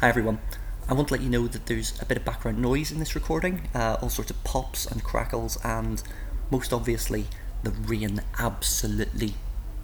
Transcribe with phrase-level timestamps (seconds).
[0.00, 0.38] Hi everyone.
[0.88, 3.14] I want to let you know that there's a bit of background noise in this
[3.14, 6.02] recording, uh, all sorts of pops and crackles, and
[6.50, 7.26] most obviously
[7.64, 9.34] the rain absolutely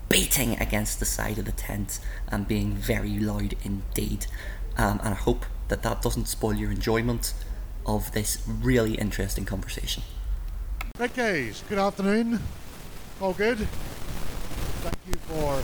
[0.08, 4.24] beating against the side of the tent and being very loud indeed.
[4.78, 7.34] Um, and I hope that that doesn't spoil your enjoyment
[7.84, 10.02] of this really interesting conversation.
[10.96, 12.40] Guys, good afternoon.
[13.20, 13.58] All good?
[13.58, 15.62] Thank you for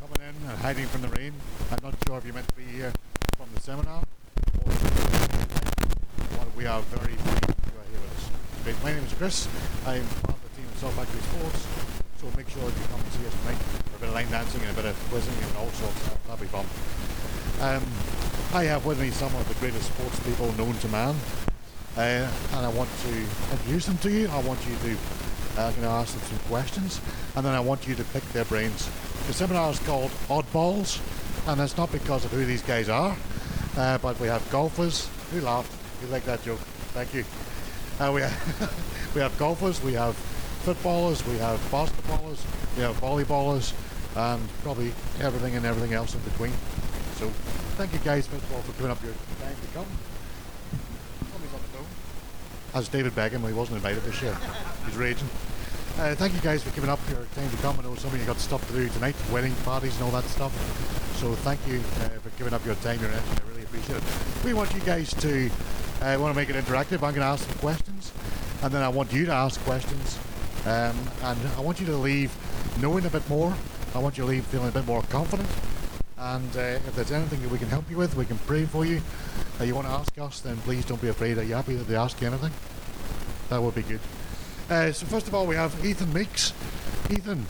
[0.00, 1.34] coming in and hiding from the rain.
[1.70, 2.94] I'm not sure if you meant to be here
[3.36, 4.02] from the seminar
[6.56, 8.64] we are very pleased you are here with us.
[8.64, 8.82] Great.
[8.82, 9.46] My name is Chris.
[9.86, 11.66] I'm part of the team at Salt Factory Sports.
[12.16, 13.60] So make sure you come and see us tonight
[13.92, 16.00] for a bit of line dancing and a bit of quizzing and all sorts.
[16.24, 16.64] That'll be fun.
[17.60, 17.84] Um,
[18.56, 21.14] I have with me some of the greatest sports people known to man.
[21.96, 22.24] Uh,
[22.56, 23.14] and I want to
[23.52, 24.28] introduce them to you.
[24.28, 24.96] I want you to
[25.60, 27.00] uh, going ask them some questions,
[27.36, 28.88] and then I want you to pick their brains.
[29.26, 31.00] The seminar is called Oddballs,
[31.48, 33.16] and it's not because of who these guys are,
[33.76, 35.08] uh, but we have golfers.
[35.30, 35.72] Who laughed?
[36.02, 36.58] You like that joke?
[36.92, 37.24] Thank you.
[37.98, 40.14] Uh, we have we have golfers, we have
[40.64, 42.44] footballers, we have basketballers,
[42.76, 43.72] we have volleyballers,
[44.16, 46.52] and probably everything and everything else in between.
[47.16, 47.28] So,
[47.76, 49.86] thank you guys first of all for giving up your time to come.
[51.30, 51.86] Somebody's on the phone.
[52.74, 54.36] As David Beckham, he wasn't invited this year.
[54.86, 55.28] He's raging.
[55.98, 57.78] Uh, thank you guys for giving up your time to come.
[57.78, 60.24] I know some of you got stuff to do tonight, wedding parties and all that
[60.24, 60.52] stuff.
[61.16, 63.55] So thank you uh, for giving up your time, your energy.
[63.88, 64.00] Really.
[64.44, 65.50] We want you guys to
[66.00, 66.94] uh, want to make it interactive.
[66.94, 68.12] I'm going to ask some questions,
[68.62, 70.18] and then I want you to ask questions,
[70.64, 72.34] um, and I want you to leave
[72.80, 73.54] knowing a bit more.
[73.94, 75.48] I want you to leave feeling a bit more confident.
[76.18, 78.84] And uh, if there's anything that we can help you with, we can pray for
[78.84, 79.00] you.
[79.60, 81.38] Uh, you want to ask us, then please don't be afraid.
[81.38, 82.52] Are you happy that they ask you anything?
[83.50, 84.00] That would be good.
[84.68, 86.52] Uh, so first of all, we have Ethan Meeks.
[87.10, 87.46] Ethan,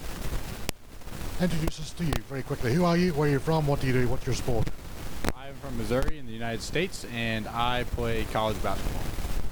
[1.41, 2.75] introduce us to you very quickly.
[2.75, 3.13] Who are you?
[3.15, 3.67] Where are you from?
[3.67, 4.09] What do you do?
[4.09, 4.69] What's your sport?
[5.57, 9.03] I'm from Missouri in the United States, and I play college basketball.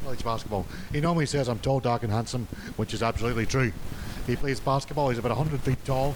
[0.02, 0.66] College basketball.
[0.92, 3.72] He normally says I'm tall, dark, and handsome, which is absolutely true.
[4.26, 5.08] He plays basketball.
[5.08, 6.14] He's about 100 feet tall.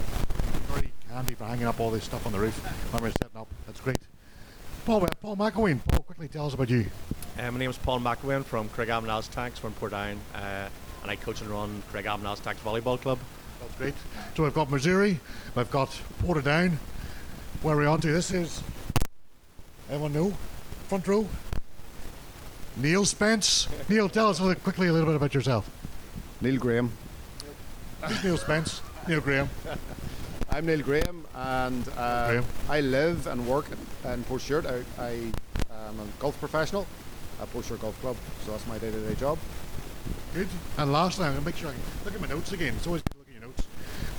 [0.67, 2.55] Very handy for hanging up all this stuff on the roof
[2.93, 3.47] when we're setting up.
[3.65, 3.97] That's great.
[4.85, 5.79] Paul, Paul McElwain.
[5.87, 6.85] Paul, quickly tell us about you.
[7.39, 10.69] Uh, my name is Paul McElwain from Craig Tanks from Portadown, uh,
[11.01, 13.17] and I coach and run Craig Tanks Volleyball Club.
[13.59, 13.95] That's great.
[14.35, 15.19] So we've got Missouri,
[15.55, 15.89] we've got
[16.21, 16.73] Portadown.
[17.63, 18.11] Where are we on to?
[18.11, 18.61] This is.
[19.89, 20.33] Anyone new?
[20.87, 21.27] Front row.
[22.77, 23.67] Neil Spence.
[23.89, 25.69] Neil, tell us a little, quickly a little bit about yourself.
[26.41, 26.91] Neil Graham.
[28.03, 28.81] Who's Neil Spence?
[29.07, 29.49] Neil Graham.
[30.51, 32.45] I'm Neil Graham, and uh, Graham.
[32.69, 33.65] I live and work
[34.05, 34.65] in Portstewart.
[34.67, 35.11] I, I
[35.87, 36.85] am a golf professional
[37.41, 39.39] at Portstewart Golf Club, so that's my day-to-day job.
[40.35, 40.47] Good.
[40.77, 41.73] And lastly, I'm going to make sure I
[42.05, 42.75] look at my notes again.
[42.77, 43.67] It's always good to look at your notes.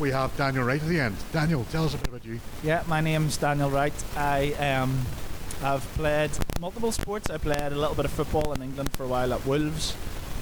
[0.01, 1.17] We have Daniel right at the end.
[1.33, 2.41] Daniel, tell us a bit about you.
[2.65, 3.95] Yeah, my name's Daniel Wright.
[4.17, 5.07] I um,
[5.61, 7.31] have played multiple sports.
[7.31, 9.95] I played a little bit of football in England for a while at Wolves,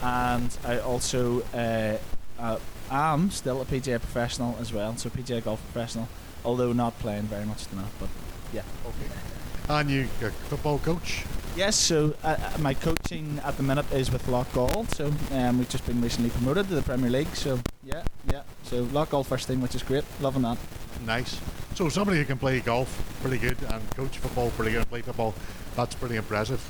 [0.02, 1.96] and I also uh,
[2.38, 2.58] uh,
[2.90, 4.96] am still a PGA professional as well.
[4.96, 6.08] So PGA golf professional,
[6.44, 7.92] although not playing very much at the minute.
[7.98, 8.08] But
[8.52, 8.62] yeah.
[8.86, 9.10] Okay.
[9.68, 11.24] And you, a football coach.
[11.56, 14.88] Yes, so uh, uh, my coaching at the minute is with Loughgall.
[14.94, 17.34] So um, we've just been recently promoted to the Premier League.
[17.34, 18.42] So yeah, yeah.
[18.62, 20.04] So Loughgall first team, which is great.
[20.20, 20.56] Loving that.
[21.04, 21.40] Nice.
[21.78, 22.90] So somebody who can play golf
[23.22, 25.32] pretty good and coach football pretty good and play football,
[25.76, 26.60] that's pretty impressive.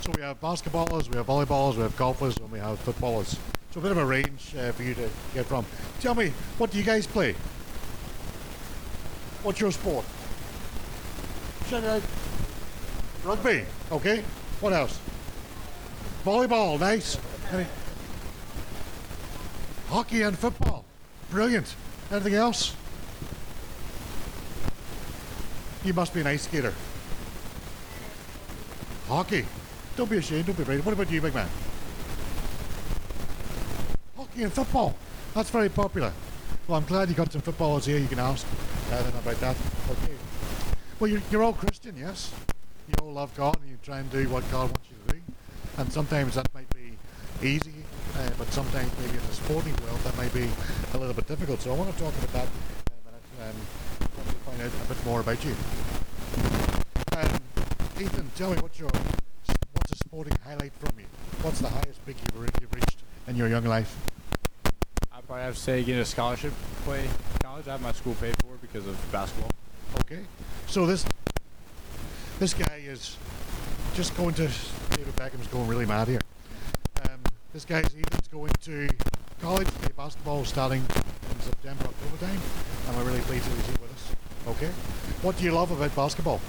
[0.00, 3.38] So we have basketballers, we have volleyballers, we have golfers, and we have footballers.
[3.70, 5.64] So a bit of a range uh, for you to get from.
[6.00, 7.36] Tell me, what do you guys play?
[9.44, 10.04] What's your sport?
[11.68, 12.02] Shout out.
[13.22, 13.64] Rugby.
[13.92, 14.24] Okay.
[14.58, 14.98] What else?
[16.24, 16.80] Volleyball.
[16.80, 17.16] Nice.
[17.52, 17.66] Any-
[19.86, 20.84] Hockey and football.
[21.30, 21.76] Brilliant.
[22.10, 22.74] Anything else?
[25.84, 26.72] You must be an ice skater.
[29.08, 29.44] Hockey.
[29.96, 30.46] Don't be ashamed.
[30.46, 30.84] Don't be afraid.
[30.84, 31.48] What about you, big man?
[34.16, 34.94] Hockey and football.
[35.34, 36.12] That's very popular.
[36.68, 37.98] Well, I'm glad you got some footballers here.
[37.98, 38.46] You can ask
[38.92, 39.56] uh, them about that.
[39.90, 40.14] Okay.
[41.00, 42.32] Well, you're, you're all Christian, yes?
[42.86, 45.20] You all love God and you try and do what God wants you to do.
[45.78, 46.96] And sometimes that might be
[47.44, 47.74] easy,
[48.18, 50.48] uh, but sometimes maybe in the sporting world that might be
[50.94, 51.60] a little bit difficult.
[51.60, 53.81] So I want to talk about that in a minute hopefully
[54.52, 55.54] find out a bit more about you.
[57.16, 57.40] Um,
[58.00, 58.90] Ethan, tell me what's your
[59.72, 61.06] what's a sporting highlight from you?
[61.42, 63.96] What's the highest peak you've, you've reached in your young life?
[65.12, 67.08] I'd probably have to say getting a scholarship to play
[67.42, 67.68] college.
[67.68, 69.50] I have my school paid for because of basketball.
[70.00, 70.20] Okay.
[70.66, 71.04] So this
[72.38, 73.16] this guy is
[73.94, 74.50] just going to
[74.90, 76.20] David Beckham's going really mad here.
[77.04, 77.20] Um,
[77.52, 78.88] this guy's Ethan's going to
[79.40, 80.84] college to play basketball starting
[81.30, 82.40] in September, October time,
[82.88, 83.91] and we're really pleased that he's here with us.
[84.46, 84.68] Okay.
[85.22, 86.40] What do you love about basketball?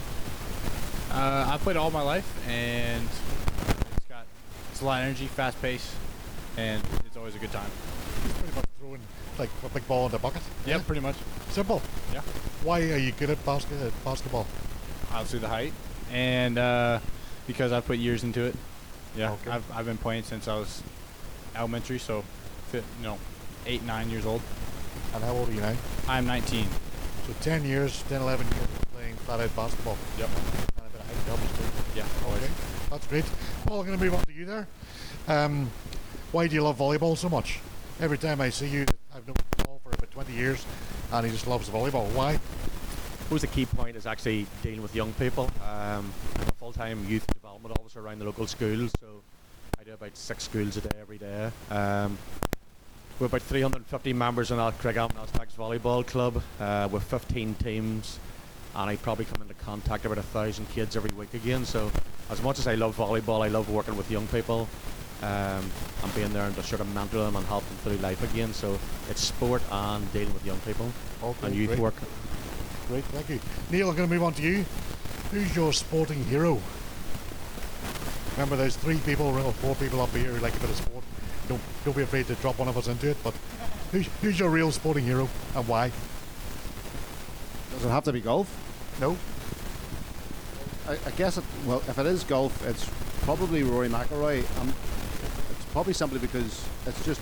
[1.11, 4.25] Uh, I played all my life, and it's got
[4.71, 5.93] it's a lot of energy, fast pace,
[6.57, 7.69] and it's always a good time.
[8.25, 9.01] It's pretty much throwing
[9.37, 10.41] like a big ball in the bucket.
[10.65, 11.15] Yep, pretty much.
[11.49, 11.81] Simple.
[12.11, 12.21] Yeah.
[12.63, 14.47] Why are you good at basket, at basketball?
[15.11, 15.73] Obviously the height,
[16.11, 16.99] and uh,
[17.45, 18.55] because I've put years into it.
[19.15, 19.51] Yeah, Okay.
[19.51, 20.81] I've, I've been playing since I was
[21.55, 22.23] elementary, so
[22.71, 23.19] fi- you know,
[23.67, 24.41] eight nine years old.
[25.13, 25.75] And how old are you now?
[26.07, 26.67] I'm 19.
[27.27, 29.97] So 10 years, 10, 11 years playing flat out basketball.
[30.17, 30.27] Yep.
[30.27, 31.99] And a bit of helps too.
[31.99, 32.05] Yeah.
[32.35, 32.51] Okay,
[32.89, 33.25] that's great.
[33.65, 34.67] Paul, I'm going to move on to you there.
[35.27, 35.71] Um,
[36.33, 37.61] why do you love volleyball so much?
[38.01, 38.85] Every time I see you,
[39.15, 40.65] I've known Paul for about 20 years,
[41.13, 42.11] and he just loves volleyball.
[42.13, 42.31] Why?
[42.31, 42.39] I
[43.23, 45.49] suppose the key point is actually dealing with young people.
[45.65, 49.21] Um, I'm a full-time youth development officer around the local schools, so
[49.79, 51.51] I do about six schools a day every day.
[51.71, 52.17] Um,
[53.19, 58.19] we're about 350 members in our Craigavon Aztecs Volleyball Club uh, with 15 teams,
[58.75, 61.65] and I probably come into contact about a thousand kids every week again.
[61.65, 61.91] So,
[62.29, 64.67] as much as I love volleyball, I love working with young people
[65.21, 65.69] um,
[66.03, 68.53] and being there and just sort of mentor them and help them through life again.
[68.53, 68.79] So,
[69.09, 70.91] it's sport and dealing with young people
[71.23, 71.79] Okay, and youth great.
[71.79, 71.95] work.
[72.87, 73.39] Great, thank you.
[73.69, 74.65] Neil, I'm going to move on to you.
[75.31, 76.59] Who's your sporting hero?
[78.33, 81.02] Remember, there's three people or four people up here who like a bit of sport.
[81.47, 83.33] Don't, don't be afraid to drop one of us into it, but
[83.91, 85.91] who's, who's your real sporting hero and why?
[87.71, 88.47] Does it have to be golf?
[89.01, 89.17] No?
[90.87, 92.89] I, I guess it, well, if it is golf, it's
[93.23, 94.39] probably Rory McIlroy.
[94.59, 97.21] Um, it's probably simply because it's just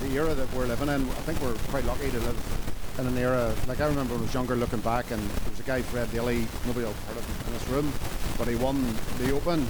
[0.00, 1.02] the era that we're living in.
[1.02, 2.60] I think we're quite lucky to live
[2.98, 5.60] in an era like I remember when I was younger, looking back, and there was
[5.60, 6.46] a guy Fred Daly.
[6.66, 7.92] Nobody else heard of him in this room,
[8.38, 8.82] but he won
[9.18, 9.66] the Open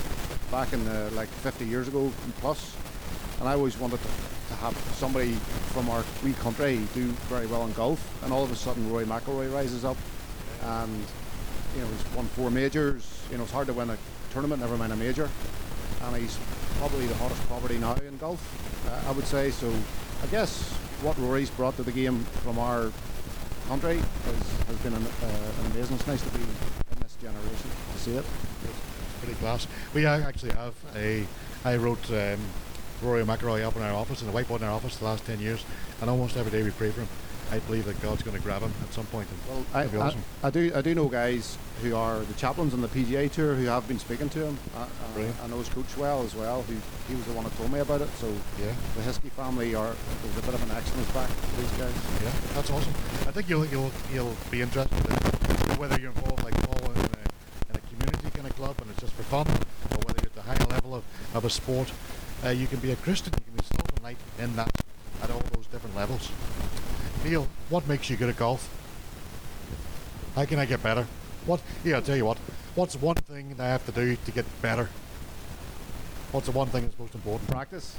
[0.51, 2.77] back in the, like 50 years ago and plus.
[3.41, 4.09] And I always wanted to,
[4.49, 5.33] to have somebody
[5.73, 9.07] from our wee country do very well in golf, and all of a sudden Rory
[9.07, 9.97] McIlroy rises up,
[10.63, 10.93] and
[11.75, 13.23] you know, he's won four majors.
[13.31, 13.99] You know, it's hard to win a
[14.33, 15.29] tournament, never mind a major.
[16.03, 16.39] And he's
[16.79, 18.41] probably the hottest property now in golf,
[18.89, 19.51] uh, I would say.
[19.51, 19.73] So
[20.23, 20.63] I guess
[21.03, 22.91] what Rory's brought to the game from our
[23.69, 25.27] country has, has been an, uh,
[25.61, 25.97] an amazing.
[25.97, 28.25] It's nice to be in this generation to see it.
[28.65, 28.91] It's
[29.21, 29.67] Pretty class.
[29.93, 31.27] We actually have a.
[31.63, 32.41] I wrote um,
[33.03, 35.41] Rory McIlroy up in our office, in the whiteboard in our office, the last 10
[35.41, 35.65] years,
[36.01, 37.09] and almost every day we pray for him.
[37.53, 39.27] I believe that God's going to grab him at some point.
[39.29, 40.23] And Well, I, be I- awesome.
[40.45, 43.65] I, do I do know guys who are the chaplains on the PGA tour who
[43.65, 44.59] have been speaking to him.
[44.77, 44.83] I,
[45.21, 46.63] I, I know his coach well as well.
[46.63, 46.77] Who
[47.09, 48.09] he was the one who told me about it.
[48.21, 48.29] So
[48.61, 51.93] yeah, the Hiskey family are there's a bit of an excellence back to these guys.
[52.23, 52.93] yeah, that's awesome.
[53.27, 57.03] I think you'll you'll you'll be interested in whether you're involved like Paul in a,
[57.03, 60.35] in a community kind of club and it's just for fun, or whether you're at
[60.37, 61.03] the higher level of,
[61.35, 61.91] of a sport.
[62.45, 64.71] Uh, you can be a Christian, you can be salt and light in that
[65.23, 66.31] at all those different levels.
[67.25, 68.69] Neil, what makes you good at golf?
[70.35, 71.07] How can I get better?
[71.45, 71.61] What?
[71.85, 72.39] Yeah, I'll tell you what.
[72.75, 74.89] What's one thing that I have to do to get better?
[76.33, 77.51] What's the one thing that's most important?
[77.51, 77.97] Practice.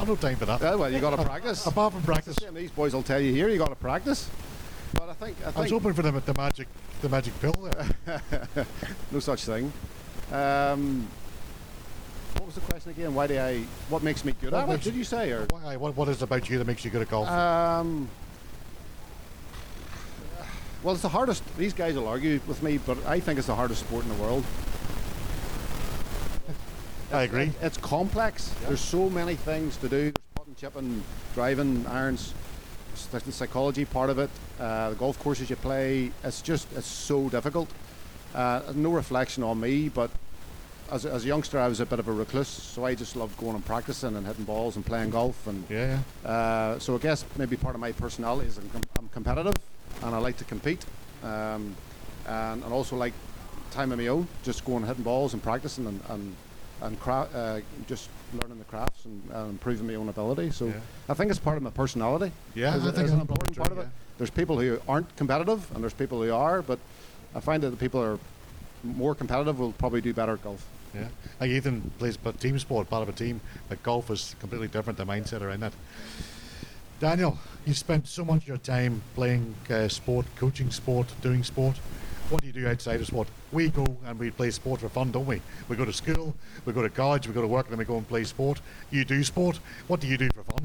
[0.00, 0.60] I've no time for that.
[0.60, 1.64] Yeah, well, you got to practice.
[1.64, 3.48] Apart from practice, Same these boys will tell you here.
[3.48, 4.28] You got to practice.
[4.94, 6.66] But I think I I was hoping for the, the magic,
[7.00, 8.66] the magic pill there.
[9.12, 9.72] no such thing.
[10.32, 11.08] Um,
[12.42, 13.14] what was the question again?
[13.14, 13.60] Why do I?
[13.88, 14.82] What makes me good What at it?
[14.82, 15.46] Did you- say or?
[15.50, 17.28] Why, what, what is it about you that makes you good at golf?
[17.28, 18.08] Um,
[20.82, 21.44] well, it's the hardest.
[21.56, 24.20] These guys will argue with me, but I think it's the hardest sport in the
[24.20, 24.44] world.
[27.12, 27.52] I agree.
[27.60, 28.52] It's complex.
[28.66, 30.10] There's so many things to do.
[30.10, 32.34] There's putting, chipping, driving, irons.
[33.12, 34.30] There's the psychology part of it.
[34.58, 36.10] Uh, the golf courses you play.
[36.24, 37.68] It's just it's so difficult.
[38.34, 40.10] Uh, no reflection on me, but
[40.92, 43.16] as, a- as a youngster, I was a bit of a recluse, so I just
[43.16, 45.46] loved going and practicing and hitting balls and playing golf.
[45.46, 46.30] And Yeah, yeah.
[46.30, 49.54] uh, so I guess maybe part of my personality is I'm, com- I'm competitive
[50.02, 50.84] and I like to compete,
[51.24, 51.74] um,
[52.26, 53.14] and, and also like
[53.70, 56.36] time of my own, just going and hitting balls and practicing and and,
[56.82, 60.50] and cra- uh, just learning the crafts and uh, improving my own ability.
[60.50, 60.72] So Yeah.
[61.08, 62.32] I think it's part of my personality.
[62.54, 63.82] Yeah, is, I think an important part of it.
[63.82, 63.88] yeah.
[64.18, 66.78] There's people who aren't competitive and there's people who are, but
[67.34, 68.18] I find that the people who are
[68.82, 70.66] more competitive will probably do better at golf.
[70.94, 71.08] Yeah.
[71.40, 74.98] Like Ethan plays but team sport, part of a team, but golf is completely different,
[74.98, 75.72] the mindset around that.
[77.00, 81.76] Daniel, you spent so much of your time playing uh, sport, coaching sport, doing sport.
[82.30, 83.28] What do you do outside of sport?
[83.50, 85.42] We go and we play sport for fun, don't we?
[85.68, 86.34] We go to school,
[86.64, 88.60] we go to college, we go to work, and then we go and play sport.
[88.90, 89.58] You do sport.
[89.88, 90.64] What do you do for fun?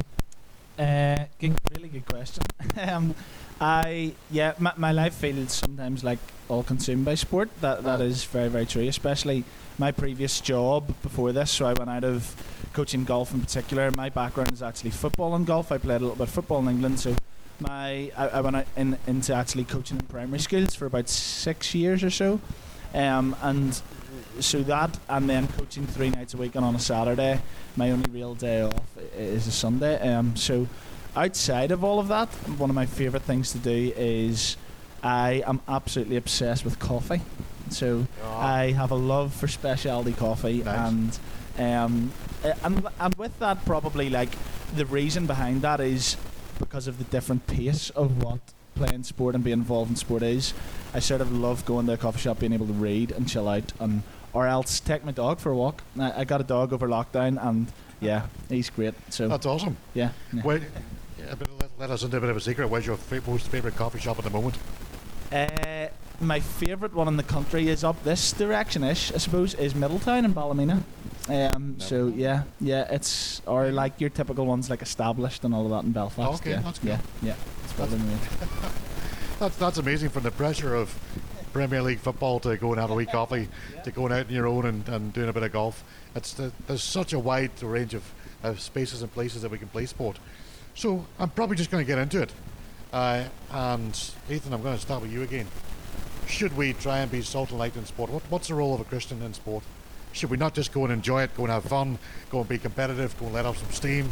[0.86, 2.44] Uh, good, really good question.
[2.78, 3.16] um,
[3.60, 6.20] I yeah, my, my life feels sometimes like
[6.50, 7.50] all consumed by sport.
[7.62, 8.04] That that Oh.
[8.06, 8.88] is very very true.
[8.88, 9.44] Especially
[9.78, 11.52] my previous job before this.
[11.52, 12.36] So I went out of
[12.74, 13.92] coaching golf in particular.
[13.92, 15.72] My background is actually football and golf.
[15.72, 17.00] I played a little bit of football in England.
[17.00, 17.16] So
[17.60, 22.04] my I, I went in, into actually coaching in primary schools for about six years
[22.04, 22.40] or so.
[22.94, 23.80] Um, and
[24.40, 27.42] so that, and then coaching three nights a week and on a Saturday.
[27.76, 30.00] My only real day off is a Sunday.
[30.00, 30.68] Um, so
[31.16, 34.58] outside of all of that, one of my favourite things to do is
[35.04, 37.22] I am absolutely obsessed with coffee.
[37.74, 40.78] So I have a love for specialty coffee, Nice.
[40.78, 41.20] and
[41.60, 42.12] um,
[42.44, 44.30] uh, and and with that, probably like
[44.76, 46.18] the reason behind that is
[46.60, 48.40] because of the different pace of what
[48.76, 50.54] playing sport and being involved in sport is.
[50.94, 53.48] I sort of love going to a coffee shop, being able to read and chill
[53.48, 55.82] out, and or else take my dog for a walk.
[56.00, 58.94] I, I got a dog over lockdown, and yeah, he's great.
[59.10, 59.78] So That's awesome.
[59.94, 60.60] yeah, yeah.
[61.20, 62.68] Yeah, but let, let us into a bit of a secret.
[62.70, 64.56] Where's your most favourite coffee shop at the moment?
[65.32, 65.88] Uh,
[66.20, 70.26] my favourite one in the country is up this direction ish, I suppose, is Middletown
[70.26, 70.84] in Ballymena.
[71.30, 75.72] Um, so yeah, yeah, it's or like your typical ones like established and all of
[75.72, 76.42] that in Belfast.
[76.42, 76.88] Okay, yeah, that's good.
[76.90, 77.36] yeah, yeah.
[77.64, 78.00] It's probably.
[79.40, 80.98] That's that's amazing from the pressure of
[81.54, 83.48] Premier League football to go and have a wee coffee,
[83.84, 85.84] to going out on your own and, and doing a bit of golf.
[86.16, 88.04] It's the, there's such a wide range of,
[88.42, 90.18] of spaces and places that we can play sport.
[90.74, 92.32] So I'm probably just going to get into it.
[92.92, 95.46] Uh, and Ethan, I'm going to start with you again.
[96.28, 98.10] Should we try and be salt and light in sport?
[98.12, 99.64] What, what's the role of a Christian in sport?
[100.12, 102.58] Should we not just go and enjoy it, go and have fun, go and be
[102.58, 104.10] competitive, go and let off some steam?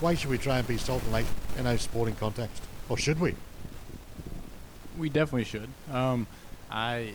[0.00, 1.26] Why should we try and be salt and light
[1.58, 2.62] in a sporting context?
[2.88, 3.34] Or should we?
[4.96, 5.68] We definitely should.
[5.92, 6.26] Um,
[6.70, 7.12] I,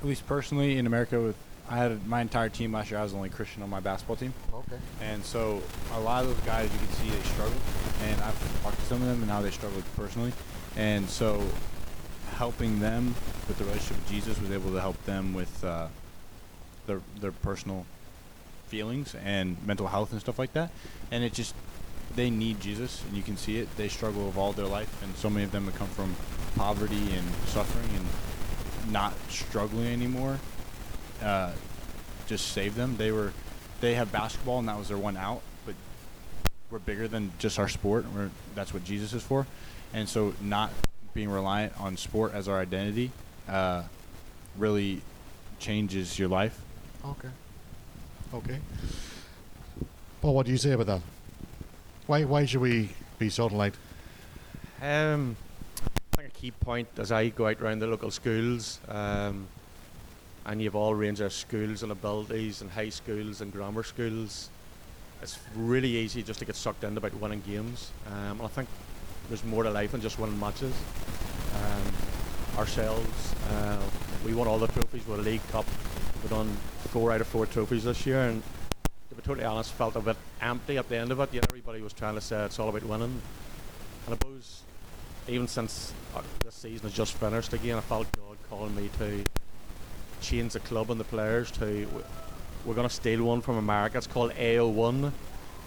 [0.00, 1.36] at least personally in America, with
[1.68, 3.00] I had my entire team last year.
[3.00, 4.76] I was the only Christian on my basketball team, Okay.
[5.00, 5.62] and so
[5.94, 7.56] a lot of those guys you can see they struggle,
[8.02, 10.32] and I've talked to some of them and how they struggle personally,
[10.76, 11.42] and so
[12.34, 13.14] helping them
[13.48, 15.88] with the relationship with Jesus was able to help them with uh,
[16.86, 17.86] their their personal
[18.68, 20.70] feelings and mental health and stuff like that,
[21.10, 21.54] and it just
[22.16, 23.68] they need Jesus, and you can see it.
[23.76, 26.14] They struggle with all their life, and so many of them have come from
[26.56, 30.38] poverty and suffering and not struggling anymore.
[31.22, 31.52] Uh,
[32.26, 32.96] just save them.
[32.96, 33.32] They were,
[33.80, 35.42] they have basketball, and that was their one out.
[35.66, 35.74] But
[36.70, 38.04] we're bigger than just our sport.
[38.14, 39.46] We're, that's what Jesus is for,
[39.92, 40.70] and so not
[41.14, 43.10] being reliant on sport as our identity
[43.48, 43.84] uh,
[44.58, 45.00] really
[45.58, 46.60] changes your life.
[47.04, 47.28] Okay.
[48.34, 48.58] Okay.
[50.20, 51.00] Paul, what do you say about that?
[52.06, 53.74] Why why should we be salt and light?
[54.82, 55.36] Um,
[56.12, 59.46] I think a key point as I go out around the local schools, um,
[60.44, 64.50] and you've all range of schools and abilities and high schools and grammar schools.
[65.22, 67.90] It's really easy just to get sucked into about winning games.
[68.08, 68.68] Um, and I think
[69.28, 70.72] there's more to life than just winning matches.
[71.54, 73.82] Um, ourselves, uh,
[74.24, 75.66] we won all the trophies with a League Cup.
[76.22, 76.48] We've done
[76.88, 78.42] four out of four trophies this year, and
[79.08, 81.32] to be totally honest, felt a bit empty at the end of it.
[81.32, 83.20] Yet everybody was trying to say it's all about winning.
[84.06, 84.62] And I suppose
[85.28, 89.24] even since uh, this season has just finished again, I felt God calling me to
[90.20, 91.88] change the club and the players to.
[92.64, 93.98] We're going to steal one from America.
[93.98, 95.12] It's called AO1.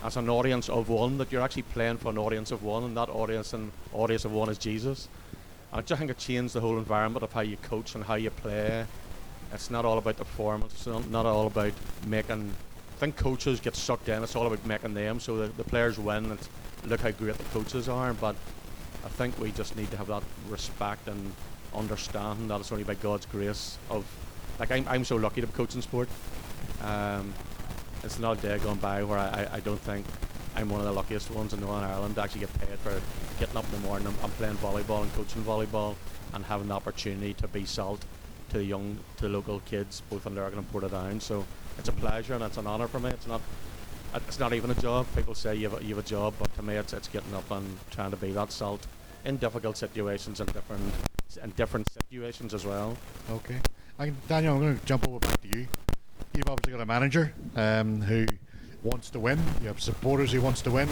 [0.04, 2.96] As an audience of one, that you're actually playing for an audience of one, and
[2.98, 5.10] that audience and audience of one is Jesus.
[5.74, 8.30] I just think it changed the whole environment of how you coach and how you
[8.30, 8.86] play.
[9.54, 10.74] It's not all about the performance.
[10.74, 11.74] It's not, not all about
[12.06, 12.54] making.
[12.96, 14.24] I think coaches get sucked in.
[14.24, 16.32] It's all about making them so that the players win.
[16.32, 16.40] And
[16.86, 18.14] look how great the coaches are.
[18.14, 18.36] But
[19.06, 21.34] I think we just need to have that respect and
[21.74, 23.78] understanding that it's only by God's grace.
[23.90, 24.06] Of
[24.60, 26.10] like I'm, I'm so lucky to be coaching sport.
[26.82, 27.34] Um,
[28.04, 30.06] it's not a day gone by where I, I, I don't think
[30.56, 33.00] I'm one of the luckiest ones in Northern Ireland to actually get paid for
[33.40, 34.08] getting up in the morning.
[34.24, 35.96] I'm playing volleyball and coaching volleyball
[36.34, 38.04] and having the opportunity to be salt
[38.50, 41.22] to the young, to the local kids, both in Lurgan and Portadown.
[41.22, 41.46] So
[41.78, 43.10] it's a pleasure and it's an honour for me.
[43.10, 43.42] It's not,
[44.16, 45.06] it's not even a job.
[45.16, 47.34] People say you have a, you have a job, but to me, it's, it's getting
[47.36, 48.88] up and trying to be that salt
[49.26, 50.94] in difficult situations and different,
[51.44, 52.98] in different situations as well.
[53.30, 53.58] Okay.
[54.00, 55.68] I, Daniel, I'm going to jump over back to you.
[56.38, 58.28] You've obviously got a manager um, who
[58.84, 59.42] wants to win.
[59.60, 60.88] You have supporters who wants to win.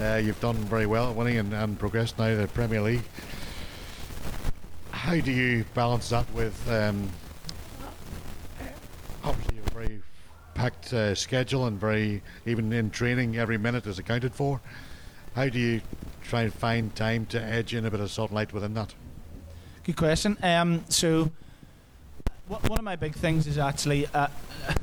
[0.00, 3.04] Uh, you've done very well at winning and, and progressed now to the Premier League.
[4.90, 7.08] How do you balance that with um,
[9.22, 10.02] obviously a very
[10.54, 14.60] packed uh, schedule and very even in training every minute is accounted for?
[15.36, 15.80] How do you
[16.24, 18.94] try and find time to edge in a bit of salt light within that?
[19.84, 20.36] Good question.
[20.42, 21.30] Um, so,
[22.60, 24.28] one of my big things is actually uh,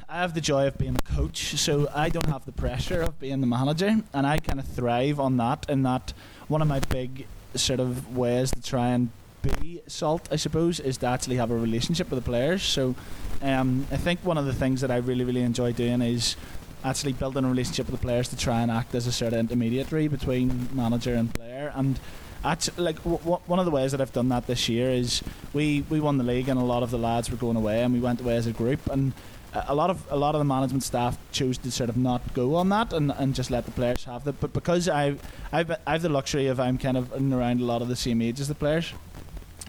[0.07, 3.19] I have the joy of being a coach, so I don't have the pressure of
[3.19, 5.65] being the manager, and I kind of thrive on that.
[5.69, 6.13] And that
[6.47, 9.09] one of my big sort of ways to try and
[9.41, 12.63] be salt, I suppose, is to actually have a relationship with the players.
[12.63, 12.95] So,
[13.41, 16.35] um, I think one of the things that I really, really enjoy doing is
[16.83, 19.39] actually building a relationship with the players to try and act as a sort of
[19.39, 21.71] intermediary between manager and player.
[21.75, 21.99] And
[22.43, 25.22] actually, like w- w- one of the ways that I've done that this year is
[25.53, 27.93] we we won the league and a lot of the lads were going away and
[27.93, 29.13] we went away as a group and
[29.53, 32.55] a- lot of a lot of the management staff chose to sort of not go
[32.55, 34.36] on that and, and just let the players have it.
[34.39, 35.15] But because I
[35.51, 38.39] I've I've the luxury of I'm kind of around a lot of the same age
[38.39, 38.93] as the players,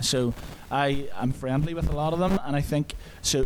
[0.01, 0.35] so
[0.71, 3.41] I am friendly with a lot of them and I think so.
[3.41, 3.45] Uh,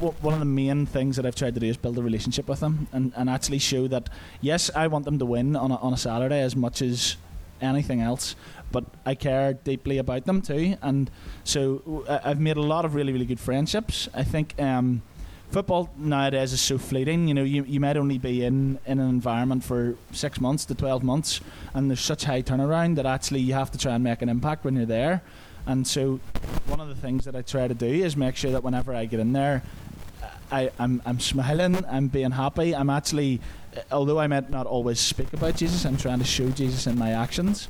[0.00, 2.48] w- One of the main things that I've tried to do is build a relationship
[2.48, 4.08] with them and, and actually show that
[4.40, 7.16] yes, I want them to win on a, on a Saturday as much as
[7.60, 8.36] anything else,
[8.72, 10.76] but I care deeply about them too.
[10.82, 11.10] And
[11.44, 14.08] so I've made a lot of really, really good friendships.
[14.14, 15.02] I think um,
[15.50, 17.28] football nowadays is so fleeting.
[17.28, 20.74] You know, you, you might only be in, in an environment for six months to
[20.74, 21.40] 12 months,
[21.74, 24.64] and there's such high turnaround that actually you have to try and make an impact
[24.64, 25.22] when you're there.
[25.68, 26.20] And so,
[26.66, 29.04] one of the things that I try to do is make sure that whenever I
[29.06, 29.64] get in there,
[30.50, 33.40] I, I'm, I'm smiling, I'm being happy, I'm actually,
[33.90, 37.12] although I might not always speak about Jesus, I'm trying to show Jesus in my
[37.12, 37.68] actions.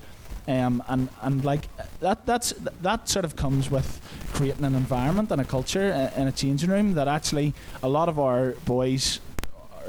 [0.49, 1.69] Um, and, and like
[1.99, 2.53] that that's
[2.83, 4.01] that sort of comes with
[4.33, 7.53] creating an environment and a culture uh, in a changing room that actually
[7.83, 9.19] a lot of our boys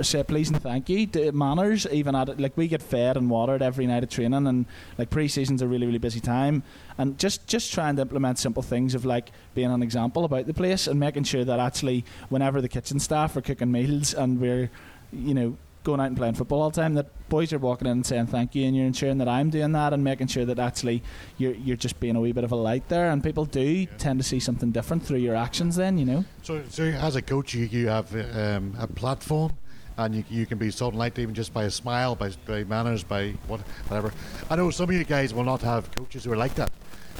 [0.03, 1.07] say please and thank you.
[1.07, 4.47] To manners even at it like we get fed and watered every night of training
[4.47, 4.65] and
[4.97, 6.63] like pre-season's a really really busy time.
[6.97, 10.53] And just just trying to implement simple things of like being an example about the
[10.53, 14.69] place and making sure that actually whenever the kitchen staff are cooking meals and we're
[15.11, 17.93] you know going out and playing football all the time that boys are walking in
[17.93, 20.59] and saying thank you and you're ensuring that I'm doing that and making sure that
[20.59, 21.01] actually
[21.37, 23.09] you're you're just being a wee bit of a light there.
[23.09, 26.25] And people do tend to see something different through your actions then you know?
[26.43, 29.53] So, so as a coach, you, you have um, a platform,
[29.97, 33.03] and you, you can be and light even just by a smile, by, by manners,
[33.03, 34.13] by what, whatever.
[34.49, 36.71] I know some of you guys will not have coaches who are like that.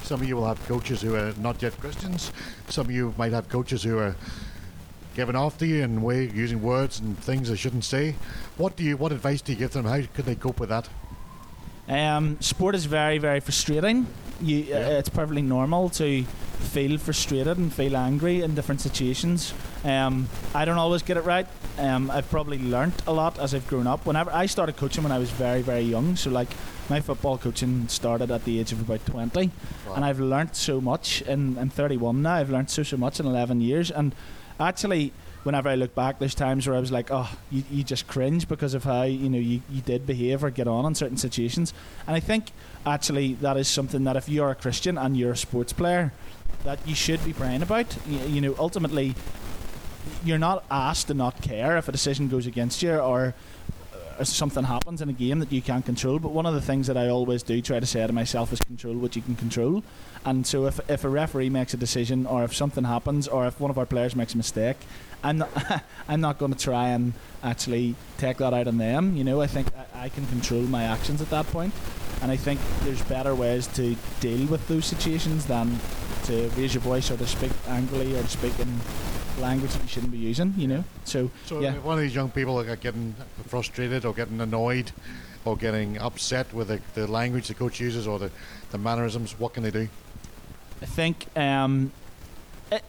[0.04, 2.32] Some of you will have coaches who are not yet Christians.
[2.70, 4.16] Some of you might have coaches who are
[5.16, 8.16] giving off to you and way using words and things they shouldn't say.
[8.58, 8.96] What do you?
[8.96, 9.86] What advice do you give them?
[9.86, 10.88] How could they cope with that?
[11.88, 14.08] Um, sport is very, very frustrating.
[14.42, 14.76] You, Yeah.
[14.78, 16.24] uh, it's perfectly normal to
[16.74, 19.54] feel frustrated and feel angry in different situations.
[19.84, 21.48] Um, I don't always get it right.
[21.80, 24.06] Um, I've probably learnt a lot as I've grown up.
[24.06, 26.50] Whenever I started coaching when I was very, very young, so like
[26.90, 29.52] my football coaching started at the age of about 20,
[29.96, 31.22] and I've learnt so much.
[31.24, 32.36] In, I'm 31 now.
[32.36, 34.14] I've learnt so, so much in 11 years, and
[34.60, 35.14] actually
[35.48, 38.50] whenever I look back, there's times where I was like, oh, you, you just cringe
[38.50, 41.74] because of how you know you, you did behave or get on in certain situations.
[42.06, 42.52] And I think
[42.86, 46.12] actually that is something that if you're a Christian and you're a sports player,
[46.66, 47.96] that you should be praying about.
[48.06, 49.16] You, you know, ultimately,
[50.26, 53.34] you're not asked to not care if a decision goes against you or
[54.24, 56.20] something happens in a game that you can't control.
[56.20, 58.60] But one of the things that I always do try to say to myself is
[58.60, 59.84] control what you can control.
[60.26, 63.60] And so if, if a referee makes a decision or if something happens or if
[63.60, 64.78] one of our players makes a mistake,
[65.24, 69.16] I'm not, I'm not going to try and actually take that out on them.
[69.16, 71.74] You know, I think I, I can control my actions at that point.
[72.22, 75.80] And I think there's better ways to deal with those situations than
[76.24, 78.80] to raise your voice or to speak angrily or to speak in
[79.38, 80.84] language that you shouldn't be using, you know?
[81.06, 81.74] So, So yeah.
[81.80, 83.16] one of these young people are getting
[83.48, 84.92] frustrated or getting annoyed
[85.46, 88.32] or getting upset with the, the language the coach uses or the,
[88.72, 89.88] the mannerisms, what can they do?
[90.82, 91.92] I think um,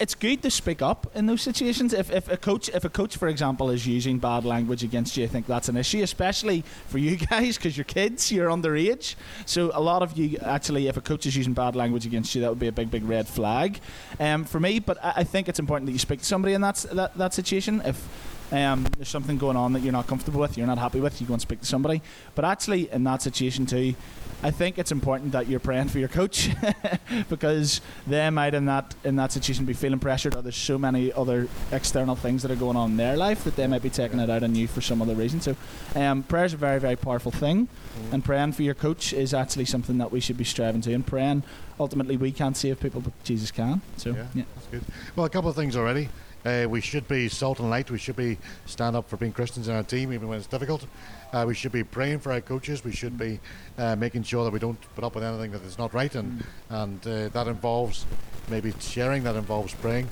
[0.00, 1.92] it's good to speak up in those situations.
[1.92, 5.24] If, if a coach, if a coach, for example, is using bad language against you,
[5.24, 9.14] I think that's an issue, especially for you guys because you're kids, you're underage.
[9.46, 12.40] So a lot of you actually, if a coach is using bad language against you,
[12.42, 13.80] that would be a big, big red flag
[14.18, 14.78] um, for me.
[14.80, 17.34] But I, I think it's important that you speak to somebody in that that, that
[17.34, 17.82] situation.
[17.84, 18.08] If
[18.52, 21.26] um, there's something going on that you're not comfortable with, you're not happy with, you
[21.26, 22.02] go and speak to somebody.
[22.34, 23.94] But actually, in that situation too,
[24.40, 26.50] I think it's important that you're praying for your coach
[27.28, 31.12] because they might in that in that situation be feeling pressured, or there's so many
[31.12, 34.20] other external things that are going on in their life that they might be taking
[34.20, 35.40] it out on you for some other reason.
[35.40, 35.56] So,
[35.96, 37.66] um, prayer is a very very powerful thing,
[38.12, 40.92] and praying for your coach is actually something that we should be striving to.
[40.94, 41.42] And praying,
[41.80, 43.80] ultimately, we can't save people, but Jesus can.
[43.96, 44.26] So, Yeah.
[44.34, 44.44] yeah.
[44.54, 44.82] That's good.
[45.16, 46.10] Well, a couple of things already.
[46.46, 47.90] Uh, we should be salt and light.
[47.90, 50.86] We should be stand up for being Christians in our team, even when it's difficult.
[51.32, 52.84] Uh, we should be praying for our coaches.
[52.84, 53.38] We should be
[53.76, 56.44] uh, making sure that we don't put up with anything that is not right, and
[56.70, 58.06] and uh, that involves
[58.48, 59.24] maybe sharing.
[59.24, 60.08] That involves praying.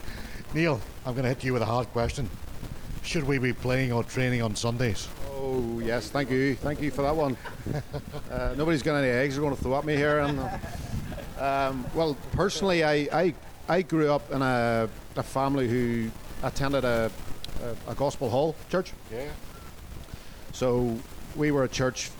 [0.55, 2.29] Neil, I'm going to hit you with a hard question.
[3.03, 5.09] Should we be playing or training on Sundays?
[5.37, 7.37] Oh yes, thank you, thank you for that one.
[8.31, 10.19] uh, nobody's got any eggs they're going to throw at me here.
[10.19, 10.41] And
[11.39, 13.35] um, well, personally, I, I
[13.69, 16.11] I grew up in a, a family who
[16.43, 17.11] attended a,
[17.89, 18.93] a, a gospel hall church.
[19.11, 19.29] Yeah.
[20.57, 20.97] So
[21.37, 22.11] we were at church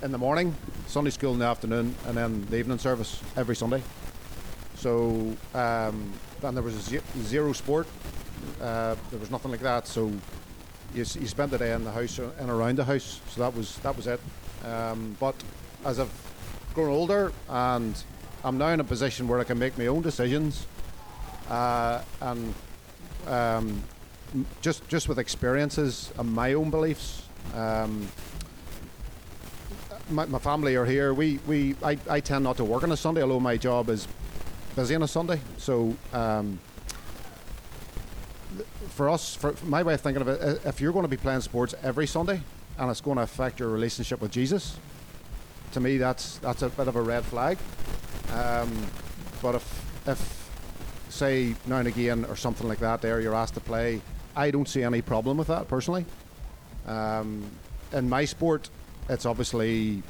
[0.00, 0.54] in the morning,
[0.86, 3.82] Sunday school in the afternoon, and then the evening service every Sunday.
[4.76, 7.88] So um, and there was ze- zero sport.
[8.60, 9.88] Uh, there was nothing like that.
[9.88, 10.12] So
[10.94, 13.20] you, you spent the day in the house uh, and around the house.
[13.30, 14.20] So that was that was it.
[14.64, 15.34] Um, but
[15.84, 16.12] as I've
[16.74, 18.00] grown older, and
[18.44, 20.64] I'm now in a position where I can make my own decisions,
[21.50, 22.54] uh, and
[23.26, 23.82] um,
[24.60, 27.22] just just with experiences and my own beliefs.
[27.54, 28.08] Um,
[30.10, 31.14] my, my family are here.
[31.14, 34.08] We, we I, I tend not to work on a Sunday, although my job is
[34.76, 35.40] busy on a Sunday.
[35.58, 36.58] So um,
[38.90, 41.40] for us, for my way of thinking of it, if you're going to be playing
[41.40, 42.40] sports every Sunday
[42.78, 44.78] and it's going to affect your relationship with Jesus,
[45.72, 47.58] to me that's that's a bit of a red flag.
[48.32, 48.70] Um,
[49.40, 50.50] but if if
[51.08, 54.00] say now and again or something like that, there you're asked to play,
[54.34, 56.06] I don't see any problem with that personally.
[56.86, 57.44] Um,
[57.92, 58.70] in my sport,
[59.08, 60.02] it's obviously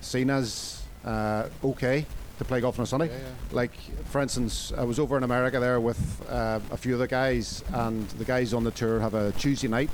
[0.00, 2.06] seen as uh, okay
[2.38, 3.10] to play golf on a Sunday.
[3.52, 3.72] Like,
[4.06, 7.62] for instance, I was over in America there with uh, a few of the guys,
[7.72, 9.90] and the guys on the tour have a Tuesday night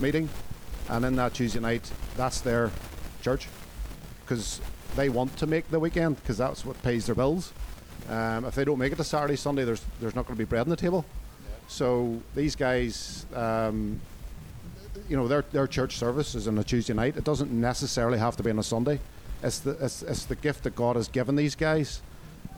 [0.00, 0.28] meeting,
[0.88, 2.70] and in that Tuesday night, that's their
[3.22, 3.48] church
[4.24, 4.60] because
[4.96, 7.52] they want to make the weekend because that's what pays their bills.
[8.08, 10.48] Um, if they don't make it to Saturday, Sunday, there's there's not going to be
[10.48, 11.04] bread on the table.
[11.68, 14.00] So these guys, um,
[15.08, 17.16] you know, their their church service is on a Tuesday night.
[17.16, 19.00] It doesn't necessarily have to be on a Sunday.
[19.42, 22.02] It's the it's, it's the gift that God has given these guys,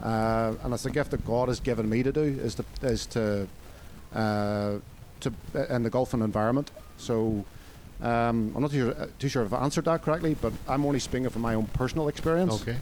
[0.03, 3.07] uh, and it's the gift that God has given me to do is to is
[3.07, 3.47] to
[4.15, 4.79] uh,
[5.21, 5.33] to
[5.71, 6.71] in the golfing environment.
[6.97, 7.45] So.
[8.01, 11.01] Um, I'm not too sure, too sure if I've answered that correctly, but I'm only
[11.01, 12.63] speaking from my own personal experience.
[12.63, 12.77] Okay.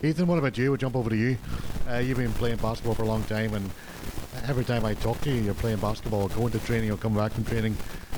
[0.00, 0.70] Ethan, what about you?
[0.70, 1.36] We'll jump over to you.
[1.90, 3.68] Uh, you've been playing basketball for a long time, and
[4.46, 7.32] every time I talk to you, you're playing basketball, going to training, or come back
[7.32, 7.76] from training.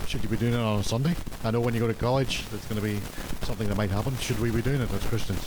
[0.09, 1.17] Should you be doing it on a Sunday?
[1.43, 3.01] I know when you go to college, that's going to be
[3.43, 4.17] something that might happen.
[4.19, 5.45] Should we be doing it as Christians?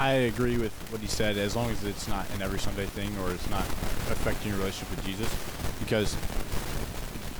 [0.00, 3.16] I agree with what he said, as long as it's not an every Sunday thing
[3.18, 3.62] or it's not
[4.10, 5.30] affecting your relationship with Jesus,
[5.78, 6.16] because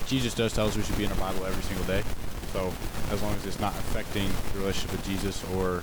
[0.06, 2.04] Jesus does tell us we should be in our Bible every single day.
[2.52, 2.72] So
[3.10, 5.82] as long as it's not affecting your relationship with Jesus or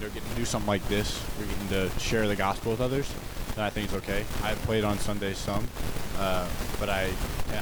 [0.00, 3.12] you're getting to do something like this, you're getting to share the gospel with others,
[3.54, 4.24] then I think it's okay.
[4.42, 5.66] I played on Sundays some,
[6.18, 6.46] uh,
[6.78, 7.10] but I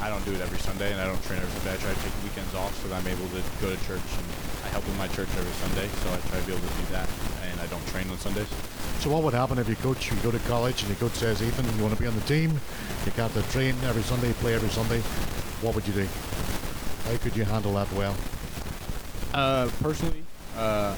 [0.01, 1.75] I don't do it every Sunday and I don't train every Sunday.
[1.75, 4.27] I try to take weekends off so that I'm able to go to church and
[4.64, 6.87] I help with my church every Sunday, so I try to be able to do
[6.92, 7.09] that
[7.47, 8.49] and I don't train on Sundays.
[9.01, 11.42] So what would happen if your coach, you go to college and your coach says,
[11.42, 12.59] Ethan, you want to be on the team,
[13.05, 15.01] you got to train every Sunday, play every Sunday,
[15.62, 16.09] what would you do?
[17.05, 18.16] How could you handle that well?
[19.33, 20.25] Uh, personally,
[20.57, 20.97] uh,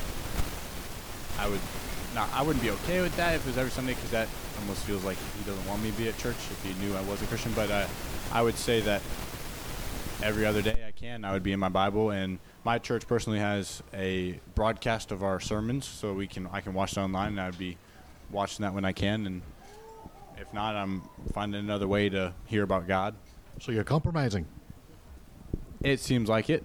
[1.39, 1.61] I would
[2.15, 2.31] not.
[2.33, 4.29] I wouldn't be okay with that if it was every Sunday because that
[4.61, 7.03] almost feels like he doesn't want me to be at church if he knew I
[7.03, 7.53] was a Christian.
[7.55, 7.87] But uh,
[8.33, 9.03] I would say that
[10.23, 13.39] every other day I can, I would be in my Bible, and my church personally
[13.39, 17.41] has a broadcast of our sermons, so we can I can watch it online, and
[17.41, 17.77] I'd be
[18.31, 19.43] watching that when I can, and
[20.39, 23.15] if not, I'm finding another way to hear about God.
[23.61, 24.47] So you're compromising.
[25.83, 26.65] It seems like it,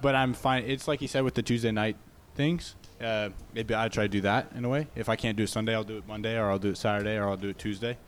[0.00, 0.64] but I'm fine.
[0.64, 1.96] It's like you said with the Tuesday night
[2.34, 2.74] things.
[3.00, 4.86] Uh, maybe I try to do that in a way.
[4.94, 7.16] If I can't do it Sunday, I'll do it Monday, or I'll do it Saturday,
[7.16, 7.98] or I'll do it Tuesday.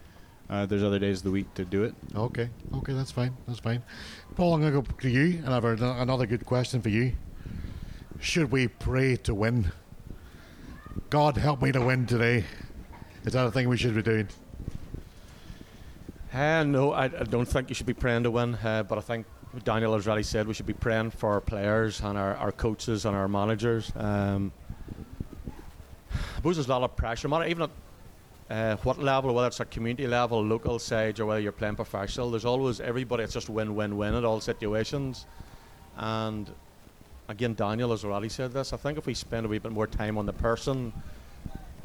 [0.49, 1.95] Uh, there's other days of the week to do it.
[2.15, 3.83] Okay, okay, that's fine, that's fine.
[4.35, 6.89] Paul, I'm going to go to you, and I have an- another good question for
[6.89, 7.13] you.
[8.21, 9.73] Should we pray to win?
[11.11, 12.45] God, help me to win today.
[13.25, 14.29] Is that a thing we should be doing?
[16.33, 19.01] Uh, no, I, I don't think you should be praying to win, uh, but I
[19.03, 19.27] think
[19.65, 23.05] Daniel has already said we should be praying for our players and our, our coaches
[23.05, 23.93] and our managers.
[23.97, 24.53] Um,
[26.13, 27.71] I suppose there's a lot of pressure, matter even at
[28.51, 32.31] uh, what level, whether it's at community level, local side, or whether you're playing professional.
[32.31, 33.25] There's always everybody.
[33.25, 35.27] It's just win, win, win at all situations.
[35.97, 36.51] And
[37.29, 38.73] again, Daniel has already said this.
[38.73, 40.93] I think if we spend a wee bit more time on the person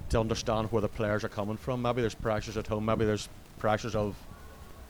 [0.09, 3.27] to understand where the players are coming from, maybe there's pressures at home, maybe there's
[3.59, 4.15] pressures of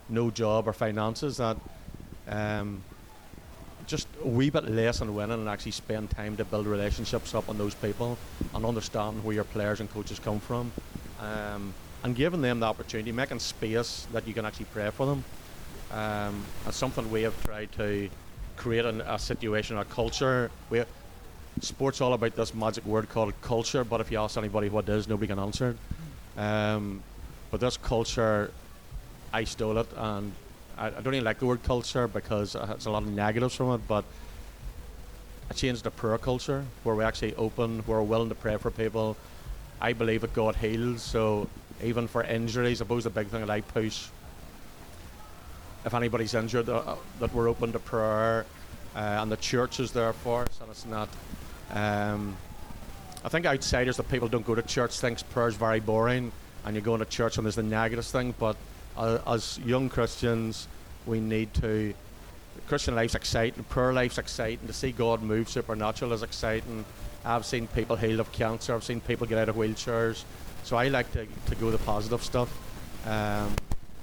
[0.10, 1.58] no job or finances that
[2.28, 2.84] um,
[3.88, 7.50] just a wee bit less on winning and actually spend time to build relationships up
[7.50, 8.18] on those people
[8.54, 10.72] and understand where your players and coaches come from
[11.20, 15.24] um, and giving them the opportunity, making space that you can actually pray for them.
[15.92, 18.10] Um, something we have tried to
[18.58, 20.50] create an, a situation, a culture.
[20.70, 20.84] We,
[21.62, 24.94] sports all about this magic word called culture, but if you ask anybody what it
[24.94, 25.76] is, nobody can answer
[26.36, 26.40] it.
[26.40, 27.04] Um,
[27.52, 28.52] but this culture,
[29.32, 30.34] I stole it, and
[30.78, 33.56] I, I don't even like the word culture because it has a lot of negatives
[33.56, 33.88] from it.
[33.88, 34.06] But
[35.50, 39.18] I changed the prayer culture where we actually open, we're willing to pray for people.
[39.82, 41.50] I believe that God heals, so
[41.84, 44.08] even for injuries, I suppose the big thing that I push.
[45.86, 48.46] If anybody's injured, uh, that we're open to prayer,
[48.96, 51.10] uh, and the church is there for us, and it's not.
[51.72, 52.38] Um,
[53.26, 56.32] I think outsiders that people don't go to church thinks prayer is very boring,
[56.66, 58.34] and you go into church and there's the negative thing.
[58.40, 58.56] But
[58.98, 60.68] uh, as young Christians,
[61.06, 61.94] we need to.
[62.68, 64.68] Christian life's exciting, prayer life's exciting.
[64.68, 66.86] To see God move supernatural is exciting.
[67.26, 68.74] I've seen people healed of cancer.
[68.74, 70.24] I've seen people get out of wheelchairs.
[70.64, 72.50] So I like to, to go the positive stuff.
[73.06, 73.56] Um, and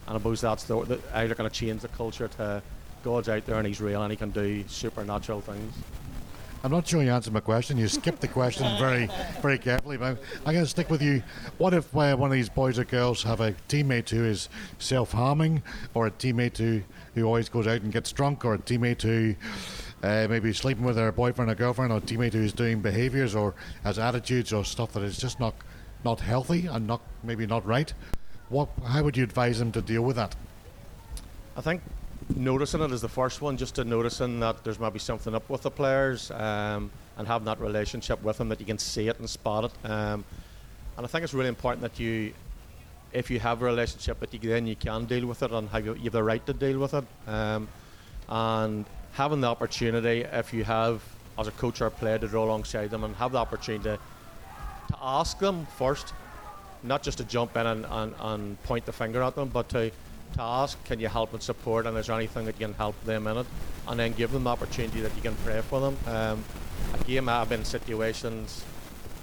[0.08, 2.62] I suppose that's the, the I like to change the culture to
[3.02, 5.74] God's out there and He's real and He can do supernatural things.
[6.62, 7.78] I'm not sure you answered my question.
[7.78, 9.08] You skipped the question very,
[9.40, 9.96] very carefully.
[9.96, 11.22] But I'm going to stick with you.
[11.56, 15.62] What if uh, one of these boys or girls have a teammate who is self-harming,
[15.94, 16.82] or a teammate who,
[17.14, 19.34] who always goes out and gets drunk, or a teammate who
[20.02, 23.54] uh, maybe sleeping with their boyfriend or girlfriend, or a teammate who's doing behaviours or
[23.82, 25.54] has attitudes or stuff that is just not
[26.04, 27.92] not healthy and not maybe not right?
[28.50, 28.68] What?
[28.86, 30.36] How would you advise them to deal with that?
[31.56, 31.82] I think
[32.36, 35.62] noticing it is the first one, just to noticing that there's maybe something up with
[35.62, 39.28] the players um, and having that relationship with them that you can see it and
[39.28, 39.90] spot it.
[39.90, 40.24] Um,
[40.96, 42.32] and I think it's really important that you,
[43.12, 45.84] if you have a relationship, that you then you can deal with it and have
[45.84, 47.04] you, you have the right to deal with it.
[47.26, 47.68] Um,
[48.28, 51.02] and having the opportunity, if you have
[51.38, 53.96] as a coach or player to draw alongside them and have the opportunity to,
[54.88, 56.12] to ask them first,
[56.82, 59.90] not just to jump in and, and, and point the finger at them, but to
[60.34, 63.00] to ask, can you help and support, and is there anything that you can help
[63.04, 63.46] them in it,
[63.88, 65.96] and then give them the opportunity that you can pray for them.
[66.06, 66.44] Um,
[67.00, 68.64] again, I've been in situations,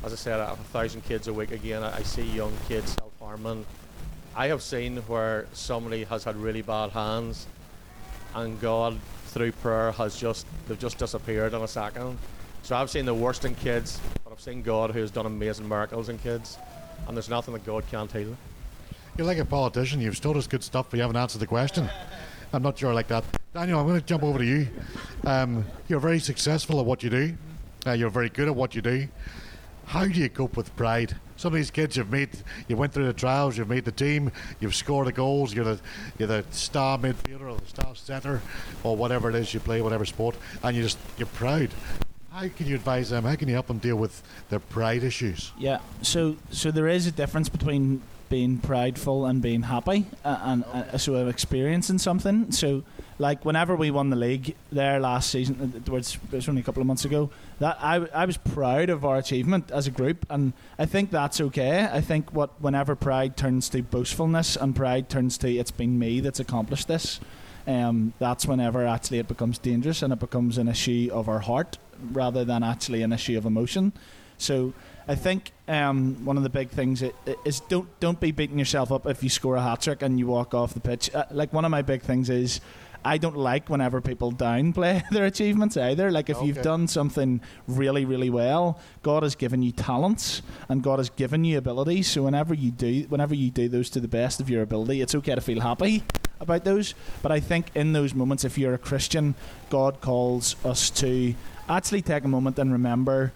[0.03, 1.51] as I said, I have a thousand kids a week.
[1.51, 3.65] Again, I, I see young kids self-harming.
[4.35, 7.47] I have seen where somebody has had really bad hands,
[8.35, 12.17] and God, through prayer, has just they've just disappeared in a second.
[12.63, 15.67] So I've seen the worst in kids, but I've seen God who has done amazing
[15.67, 16.57] miracles in kids,
[17.07, 18.35] and there's nothing that God can't heal.
[19.17, 19.99] You're like a politician.
[19.99, 21.89] You've told us good stuff, but you haven't answered the question.
[22.53, 23.23] I'm not sure I like that.
[23.51, 24.67] Daniel, I'm going to jump over to you.
[25.25, 27.33] Um, you're very successful at what you do.
[27.87, 29.07] Uh, you're very good at what you do.
[29.87, 31.15] How do you cope with pride?
[31.35, 32.29] Some of these kids you've made,
[32.67, 35.79] you went through the trials, you've made the team, you've scored the goals, you're the
[36.19, 38.41] you're the star midfielder or the star centre
[38.83, 41.69] or whatever it is you play, whatever sport, and you just you're proud.
[42.31, 43.23] How can you advise them?
[43.23, 45.53] How can you help them deal with their pride issues?
[45.57, 50.63] Yeah, so so there is a difference between being prideful and being happy uh, and
[50.65, 52.51] uh, so of experiencing something.
[52.51, 52.83] So,
[53.19, 56.63] like whenever we won the league there last season, uh, towards it was only a
[56.63, 60.25] couple of months ago, that I, I was proud of our achievement as a group,
[60.29, 61.87] and I think that's okay.
[61.91, 66.19] I think what whenever pride turns to boastfulness and pride turns to it's been me
[66.19, 67.19] that's accomplished this.
[67.67, 71.77] Um, that's whenever actually it becomes dangerous and it becomes an issue of our heart
[72.13, 73.91] rather than actually an issue of emotion.
[74.37, 74.73] So
[75.07, 77.03] I think um, one of the big things
[77.45, 80.27] is don't don't be beating yourself up if you score a hat trick and you
[80.27, 81.13] walk off the pitch.
[81.13, 82.61] Uh, like one of my big things is.
[83.05, 86.11] I don't like whenever people downplay their achievements either.
[86.11, 86.47] Like if okay.
[86.47, 91.45] you've done something really, really well, God has given you talents and God has given
[91.45, 92.09] you abilities.
[92.09, 95.15] So whenever you do, whenever you do those to the best of your ability, it's
[95.15, 96.03] okay to feel happy
[96.41, 96.95] about those.
[97.21, 99.35] But I think in those moments, if you're a Christian,
[99.69, 101.33] God calls us to
[101.69, 103.31] actually take a moment and remember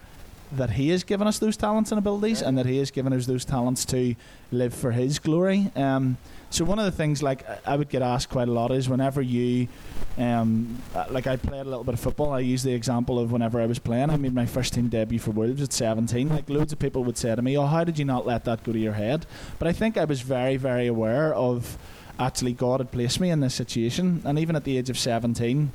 [0.51, 2.49] that He has given us those talents and abilities, yeah.
[2.49, 4.15] and that He has given us those talents to
[4.51, 5.71] live for His glory.
[5.75, 6.17] Um,
[6.49, 9.21] so one of the things, like I would get asked quite a lot, is whenever
[9.21, 9.69] you,
[10.17, 12.33] um, uh, like I played a little bit of football.
[12.33, 14.09] I use the example of whenever I was playing.
[14.09, 16.27] I made my first team debut for Wolves at 17.
[16.27, 18.63] Like loads of people would say to me, "Oh, how did you not let that
[18.65, 19.25] go to your head?"
[19.59, 21.77] But I think I was very, very aware of
[22.19, 25.71] actually God had placed me in this situation, and even at the age of 17.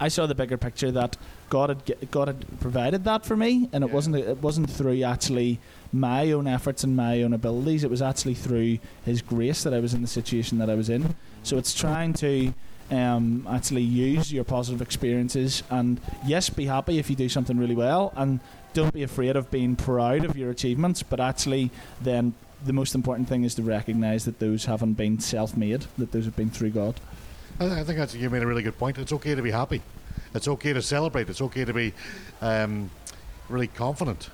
[0.00, 1.16] I saw the bigger picture that
[1.50, 3.94] God had God had provided that for me, and it yeah.
[3.94, 5.58] wasn't it wasn't through actually
[5.92, 7.84] my own efforts and my own abilities.
[7.84, 10.88] It was actually through His grace that I was in the situation that I was
[10.88, 11.16] in.
[11.42, 12.54] So it's trying to
[12.90, 17.76] um, actually use your positive experiences and yes, be happy if you do something really
[17.76, 18.40] well, and
[18.72, 21.02] don't be afraid of being proud of your achievements.
[21.02, 22.34] But actually, then
[22.64, 26.36] the most important thing is to recognise that those haven't been self-made; that those have
[26.36, 27.00] been through God.
[27.58, 28.96] I think that's you made a really good point.
[28.98, 29.82] It's okay to be happy.
[30.34, 31.28] It's okay to celebrate.
[31.28, 31.92] It's okay to be
[32.40, 32.90] um,
[33.48, 34.30] really confident.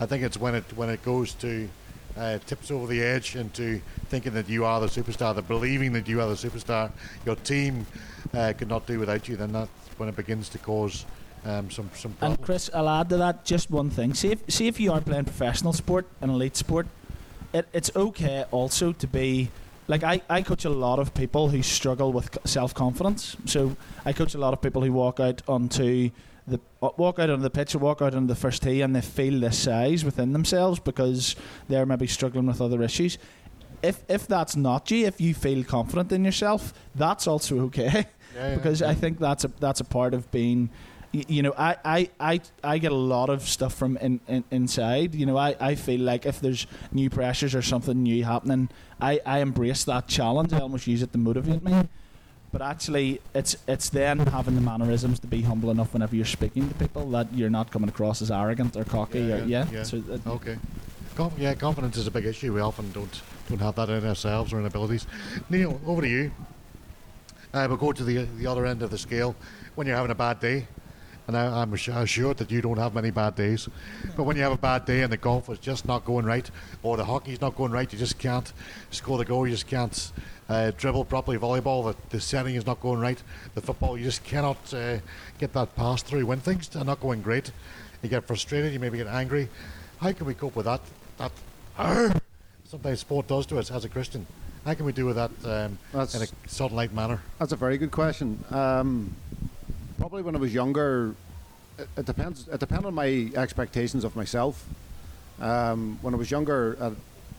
[0.00, 1.68] I think it's when it when it goes to
[2.16, 6.08] uh, tips over the edge into thinking that you are the superstar, that believing that
[6.08, 6.90] you are the superstar,
[7.24, 7.86] your team
[8.34, 9.36] uh, could not do without you.
[9.36, 11.04] Then that's when it begins to cause
[11.44, 12.38] um, some some problems.
[12.38, 14.14] And Chris, I'll add to that just one thing.
[14.14, 16.86] See if see if you are playing professional sport and elite sport,
[17.52, 19.50] it, it's okay also to be
[19.88, 23.36] like I, I coach a lot of people who struggle with self confidence.
[23.46, 26.10] So I coach a lot of people who walk out onto
[26.46, 28.94] the uh, walk out on the pitch or walk out on the first tee and
[28.94, 31.36] they feel this size within themselves because
[31.68, 33.18] they're maybe struggling with other issues.
[33.82, 38.06] If if that's not you, if you feel confident in yourself, that's also okay.
[38.34, 38.90] Yeah, yeah, because yeah.
[38.90, 40.70] I think that's a that's a part of being
[41.12, 45.14] you know, I, I, I, I get a lot of stuff from in, in, inside.
[45.14, 48.70] You know, I, I feel like if there's new pressures or something new happening,
[49.00, 50.52] I, I embrace that challenge.
[50.52, 51.88] I almost use it to motivate me.
[52.50, 56.68] But actually, it's it's then having the mannerisms to be humble enough whenever you're speaking
[56.68, 59.20] to people that you're not coming across as arrogant or cocky.
[59.20, 59.66] Yeah, or, yeah, yeah.
[59.72, 59.82] yeah.
[59.84, 60.58] So that- Okay.
[61.14, 62.52] Conf- yeah, confidence is a big issue.
[62.54, 65.06] We often don't don't have that in ourselves or in abilities.
[65.48, 66.30] Neil, over to you.
[67.54, 69.34] Uh, we'll go to the the other end of the scale.
[69.74, 70.66] When you're having a bad day,
[71.26, 73.68] and I, I'm assured that you don't have many bad days,
[74.16, 76.50] but when you have a bad day and the golf is just not going right,
[76.82, 78.52] or the hockey's not going right, you just can't
[78.90, 80.12] score the goal, you just can't
[80.48, 83.22] uh, dribble properly, volleyball, the, the setting is not going right,
[83.54, 84.98] the football, you just cannot uh,
[85.38, 86.26] get that pass through.
[86.26, 87.52] When things are not going great,
[88.02, 89.48] you get frustrated, you maybe get angry.
[89.98, 90.80] How can we cope with that?
[91.18, 91.32] That
[91.78, 92.12] "Arr!"
[92.64, 94.26] sometimes sport does to us as a Christian.
[94.64, 97.20] How can we do with that um, in a sort of like manner?
[97.38, 98.44] That's a very good question.
[98.50, 99.14] Um,
[99.98, 101.14] probably when I was younger,
[101.78, 102.48] it, it depends.
[102.48, 104.64] It depended on my expectations of myself.
[105.40, 106.92] Um, when I was younger, I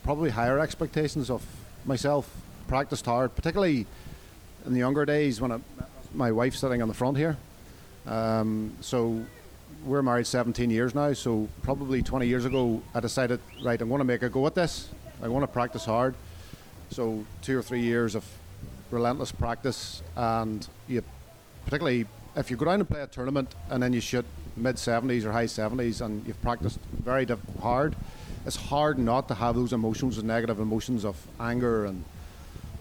[0.04, 1.46] probably higher expectations of
[1.86, 2.30] myself.
[2.68, 3.86] Practiced hard, particularly
[4.66, 5.60] in the younger days when I,
[6.14, 7.38] my wife's sitting on the front here.
[8.06, 9.24] Um, so
[9.86, 11.14] we're married 17 years now.
[11.14, 14.56] So probably 20 years ago, I decided, right, I'm going to make a go at
[14.56, 14.90] this.
[15.22, 16.16] I want to practice hard.
[16.90, 18.26] So two or three years of
[18.92, 21.04] relentless practice, and you,
[21.66, 22.06] particularly
[22.36, 25.32] if you go down and play a tournament and then you shoot mid 70s or
[25.32, 27.96] high 70s and you've practiced very diff- hard,
[28.46, 32.04] it's hard not to have those emotions, the negative emotions of anger and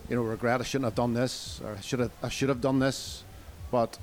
[0.08, 0.60] you know regret.
[0.60, 3.24] I shouldn't have done this, or I should have I should have done this,
[3.70, 3.98] but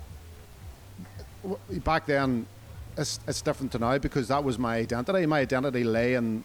[1.83, 2.47] back then.
[2.97, 5.25] It's, it's different to now because that was my identity.
[5.25, 6.43] My identity lay in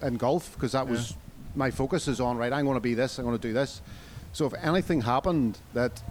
[0.00, 1.14] in golf because that was
[1.54, 2.52] my focus is on right.
[2.52, 3.18] I'm going to be this.
[3.18, 3.80] I'm going to do this.
[4.32, 6.02] So if anything happened that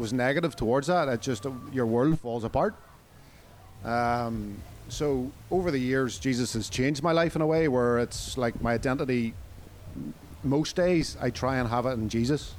[0.00, 2.74] was negative towards that, it just your world falls apart.
[3.84, 4.56] Um,
[4.88, 8.60] so over the years, Jesus has changed my life in a way where it's like
[8.60, 9.34] my identity.
[10.42, 12.54] Most days, I try and have it in Jesus,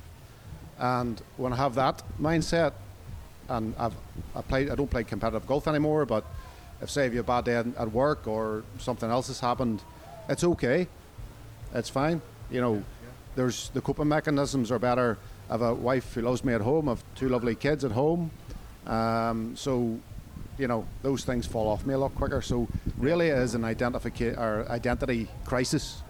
[0.79, 2.73] and when I have that mindset,
[3.49, 3.95] and I've
[4.35, 6.23] I play I don't play competitive golf anymore, but
[6.81, 9.83] if say if you have a bad day at, work or something else has happened,
[10.29, 10.87] it's okay.
[11.73, 12.21] It's fine.
[12.49, 12.83] You know,
[13.35, 15.17] there's the coping mechanisms are better.
[15.51, 16.87] I have a wife who loves me at home.
[16.87, 18.31] I have two lovely kids at home.
[18.87, 19.99] Um, so,
[20.57, 22.41] you know, those things fall off me a lot quicker.
[22.41, 26.03] So, really, it is an identifica- or identity crisis.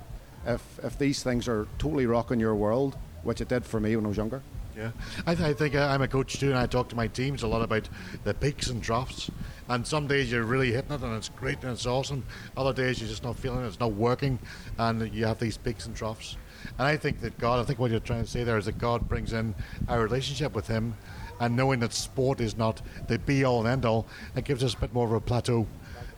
[0.45, 4.05] If if these things are totally rocking your world, which it did for me when
[4.05, 4.43] I was younger.
[4.77, 4.91] Yeah,
[5.25, 7.47] I, th- I think I'm a coach too, and I talk to my teams a
[7.47, 7.89] lot about
[8.23, 9.29] the peaks and troughs.
[9.67, 12.23] And some days you're really hitting it, and it's great and it's awesome.
[12.55, 14.37] Other days you're just not feeling it, it's not working,
[14.77, 16.37] and you have these peaks and troughs.
[16.77, 18.77] And I think that God, I think what you're trying to say there is that
[18.77, 19.55] God brings in
[19.87, 20.95] our relationship with Him,
[21.39, 24.73] and knowing that sport is not the be all and end all, it gives us
[24.73, 25.67] a bit more of a plateau.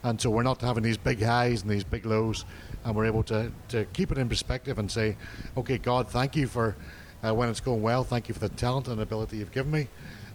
[0.03, 2.43] And so we're not having these big highs and these big lows,
[2.84, 5.15] and we're able to, to keep it in perspective and say,
[5.56, 6.75] okay, God, thank you for
[7.23, 9.88] uh, when it's going well, thank you for the talent and ability you've given me.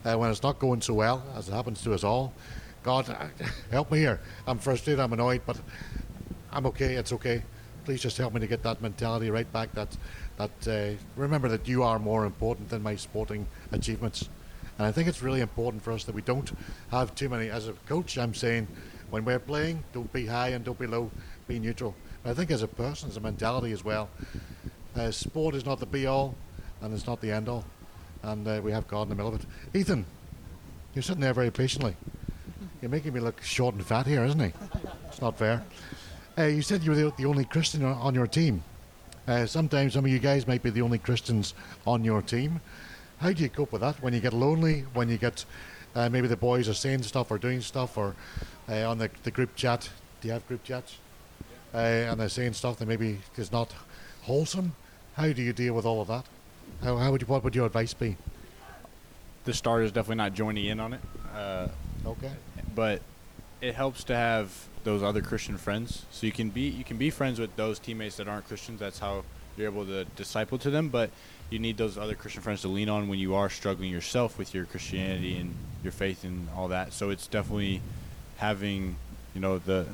[0.05, 2.33] Uh, when it's not going so well, as it happens to us all,
[2.83, 3.15] God,
[3.71, 4.21] help me here.
[4.47, 5.61] I'm frustrated, I'm annoyed, but
[6.51, 6.95] I'm okay.
[6.95, 7.43] It's okay.
[7.89, 9.73] Please just help me to get that mentality right back.
[9.73, 9.97] That
[10.37, 14.29] that uh, remember that you are more important than my sporting achievements.
[14.77, 16.53] And I think it's really important for us that we don't
[16.91, 17.49] have too many.
[17.49, 18.69] As a coach, I'm saying
[19.09, 21.11] when we're playing, don't be high and don't be low.
[21.47, 21.95] Be neutral.
[22.23, 24.11] But I think as a person, as a mentality as well,
[24.95, 26.35] uh, sport is not the be all,
[26.83, 27.65] and it's not the end all.
[28.23, 29.47] And uh, we have God in the middle of it.
[29.73, 30.05] Ethan,
[30.93, 31.97] you're sitting there very patiently.
[32.83, 34.53] You're making me look short and fat here, isn't he?
[35.09, 35.65] It's not fair.
[36.39, 38.63] Uh, you said you were the, the only Christian on, on your team.
[39.27, 41.53] Uh, sometimes some of you guys might be the only Christians
[41.85, 42.61] on your team.
[43.19, 45.45] How do you cope with that when you get lonely, when you get
[45.97, 48.15] uh, maybe the boys are saying stuff or doing stuff, or
[48.69, 49.91] uh, on the, the group chat?
[50.21, 50.99] Do you have group chats?
[51.75, 53.75] Uh, and they're saying stuff that maybe is not
[54.23, 54.77] wholesome.
[55.15, 56.25] How do you deal with all of that?
[56.85, 58.17] How, how would you, what would your advice be?
[59.45, 61.01] The start is definitely not joining in on it,
[61.35, 61.69] uh,
[62.07, 62.31] Okay.
[62.75, 63.03] but
[63.61, 66.07] it helps to have those other Christian friends.
[66.11, 68.81] So you can be you can be friends with those teammates that aren't Christians.
[68.81, 69.23] That's how
[69.57, 70.89] you're able to disciple to them.
[70.89, 71.11] But
[71.51, 74.55] you need those other Christian friends to lean on when you are struggling yourself with
[74.55, 76.95] your Christianity and your faith and all that.
[76.95, 77.83] So it's definitely
[78.39, 78.97] having
[79.35, 79.87] you know the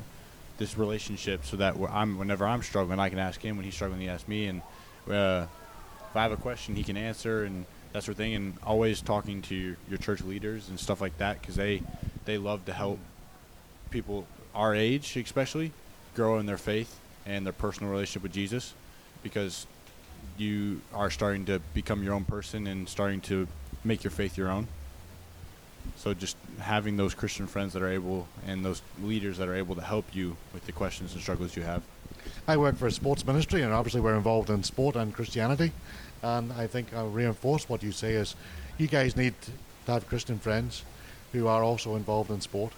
[0.58, 3.56] this relationship so that I'm whenever I'm struggling, I can ask him.
[3.56, 4.46] When he's struggling, he asks me.
[4.46, 4.62] And
[5.10, 5.46] uh,
[6.08, 8.34] if I have a question, he can answer and that sort of thing.
[8.34, 11.82] And always talking to your, your church leaders and stuff like that because they
[12.26, 13.00] they love to help
[13.90, 15.72] people our age, especially,
[16.14, 18.74] grow in their faith and their personal relationship with Jesus,
[19.22, 19.66] because
[20.36, 23.46] you are starting to become your own person and starting to
[23.84, 24.66] make your faith your own.
[25.96, 29.74] So just having those Christian friends that are able and those leaders that are able
[29.74, 31.82] to help you with the questions and struggles you have.
[32.48, 35.72] I work for a sports ministry, and obviously we're involved in sport and Christianity.
[36.22, 38.34] And I think I'll reinforce what you say is
[38.78, 40.84] you guys need to have Christian friends
[41.32, 42.72] who are also involved in sport.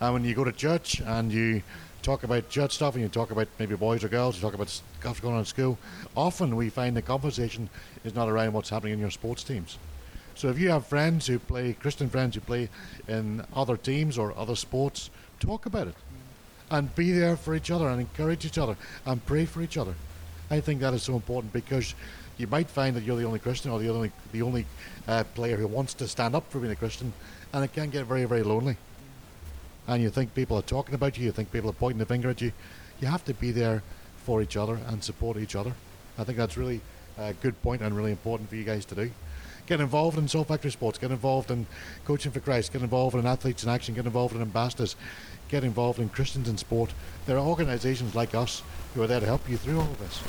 [0.00, 1.62] And when you go to church and you
[2.02, 4.68] talk about church stuff and you talk about maybe boys or girls, you talk about
[4.68, 5.78] stuff going on in school,
[6.16, 7.68] often we find the conversation
[8.04, 9.78] is not around what's happening in your sports teams.
[10.34, 12.68] So if you have friends who play, Christian friends who play
[13.08, 15.94] in other teams or other sports, talk about it.
[16.70, 18.76] And be there for each other and encourage each other
[19.06, 19.94] and pray for each other.
[20.50, 21.94] I think that is so important because
[22.38, 24.66] you might find that you're the only Christian or the only the only
[25.08, 27.12] uh, player who wants to stand up for being a Christian,
[27.52, 28.76] and it can get very very lonely.
[29.88, 32.30] And you think people are talking about you, you think people are pointing the finger
[32.30, 32.52] at you.
[33.00, 33.82] You have to be there
[34.24, 35.72] for each other and support each other.
[36.18, 36.80] I think that's really
[37.18, 39.10] a good point and really important for you guys to do.
[39.66, 41.66] Get involved in Salt Factory Sports, get involved in
[42.04, 44.94] Coaching for Christ, get involved in Athletes in Action, get involved in Ambassadors,
[45.48, 46.92] get involved in Christians in Sport.
[47.26, 48.62] There are organisations like us
[48.94, 50.22] who are there to help you through all of this.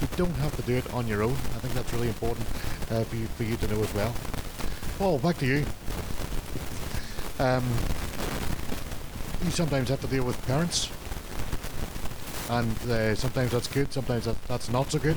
[0.00, 1.32] You don't have to do it on your own.
[1.32, 2.46] I think that's really important
[2.90, 4.14] uh, for, you, for you to know as well.
[4.98, 5.64] Paul, back to you.
[7.38, 7.64] Um,
[9.44, 10.90] you sometimes have to deal with parents,
[12.50, 15.16] and uh, sometimes that's good, sometimes that, that's not so good.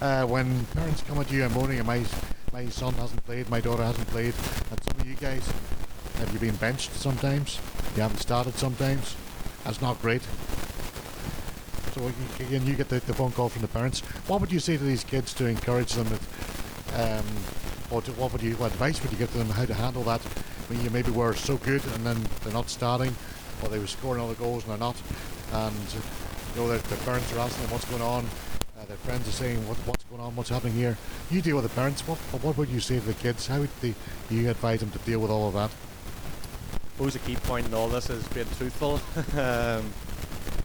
[0.00, 2.04] Uh, when parents come at you and moaning, my
[2.52, 4.34] my son hasn't played, my daughter hasn't played,
[4.70, 5.46] and some of you guys
[6.18, 7.58] have you been benched sometimes?
[7.94, 9.16] You haven't started sometimes.
[9.64, 10.22] That's not great.
[11.94, 12.10] So
[12.40, 14.00] again, you get the, the phone call from the parents.
[14.26, 17.26] What would you say to these kids to encourage them, that, um,
[17.88, 20.20] to, what would you, what advice would you give to them how to handle that
[20.68, 23.14] when you maybe were so good and then they're not starting,
[23.62, 24.96] or they were scoring all the goals and they're not,
[25.52, 28.26] and you know their, their parents are asking them what's going on,
[28.78, 30.98] uh, their friends are saying what, what's going on, what's happening here.
[31.30, 32.02] You deal with the parents.
[32.02, 33.46] What what would you say to the kids?
[33.46, 33.94] How would they,
[34.30, 35.70] you advise them to deal with all of that?
[35.70, 38.94] I suppose a key point in all this is being truthful.
[39.38, 39.92] um,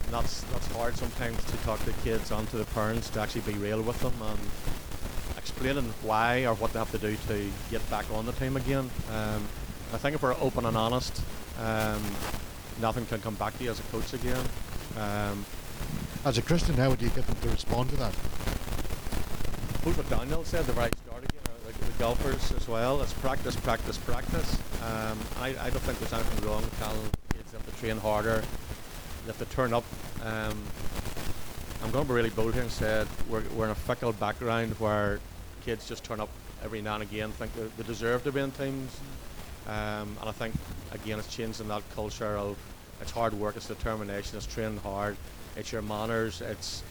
[0.10, 3.82] that's that's hard sometimes to talk the kids onto the parents to actually be real
[3.82, 4.40] with them and
[5.42, 8.90] explaining why or what they have to do to get back on the team again.
[9.12, 9.44] Um,
[9.94, 11.22] I think if we're open and honest,
[11.60, 12.02] um,
[12.80, 14.44] nothing can come back to you as a coach again.
[14.98, 15.46] Um,
[16.24, 18.14] as a Christian, how would you get them to respond to that?
[19.84, 23.98] what Daniel said, the right start again, the, the golfers as well, it's practice, practice,
[23.98, 24.56] practice.
[24.84, 27.02] Um, I, I don't think there's anything wrong with telling
[27.34, 28.44] kids they have to train harder,
[29.26, 29.84] they have to turn up.
[31.84, 34.74] I'm going to be really bold here and say we're, we're in a fickle background
[34.74, 35.20] where
[35.66, 36.30] kids just turn up
[36.64, 39.00] every now and again, think they, they deserve to be in teams.
[39.68, 40.54] Um, and I think,
[40.92, 42.56] again, it's changing that culture of
[43.02, 45.18] it's hard work, it's determination, it's training hard,
[45.56, 46.84] it's your manners, it's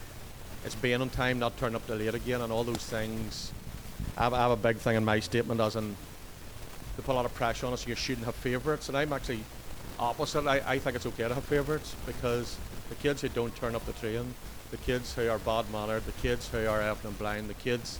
[0.65, 3.51] it's being on time, not turning up too late again, and all those things.
[4.17, 5.95] I have, I have a big thing in my statement as in
[6.97, 7.87] they put a lot of pressure on us.
[7.87, 9.43] You shouldn't have favourites, and I'm actually
[9.97, 10.45] opposite.
[10.45, 12.57] I, I think it's okay to have favourites because
[12.89, 14.33] the kids who don't turn up the train,
[14.71, 17.99] the kids who are bad mannered, the kids who are and blind, the kids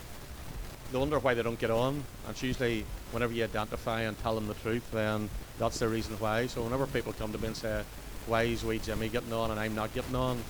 [0.91, 1.93] they wonder why they don't get on.
[1.95, 6.15] And it's usually whenever you identify and tell them the truth, then that's the reason
[6.19, 6.47] why.
[6.47, 7.83] So whenever people come to me and say,
[8.27, 10.43] "Why is wee Jimmy getting on and I'm not getting on?"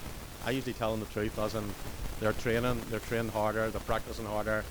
[0.46, 1.64] I usually tell them the truth, as in
[2.20, 4.64] they're training, they're training harder, they're practicing harder,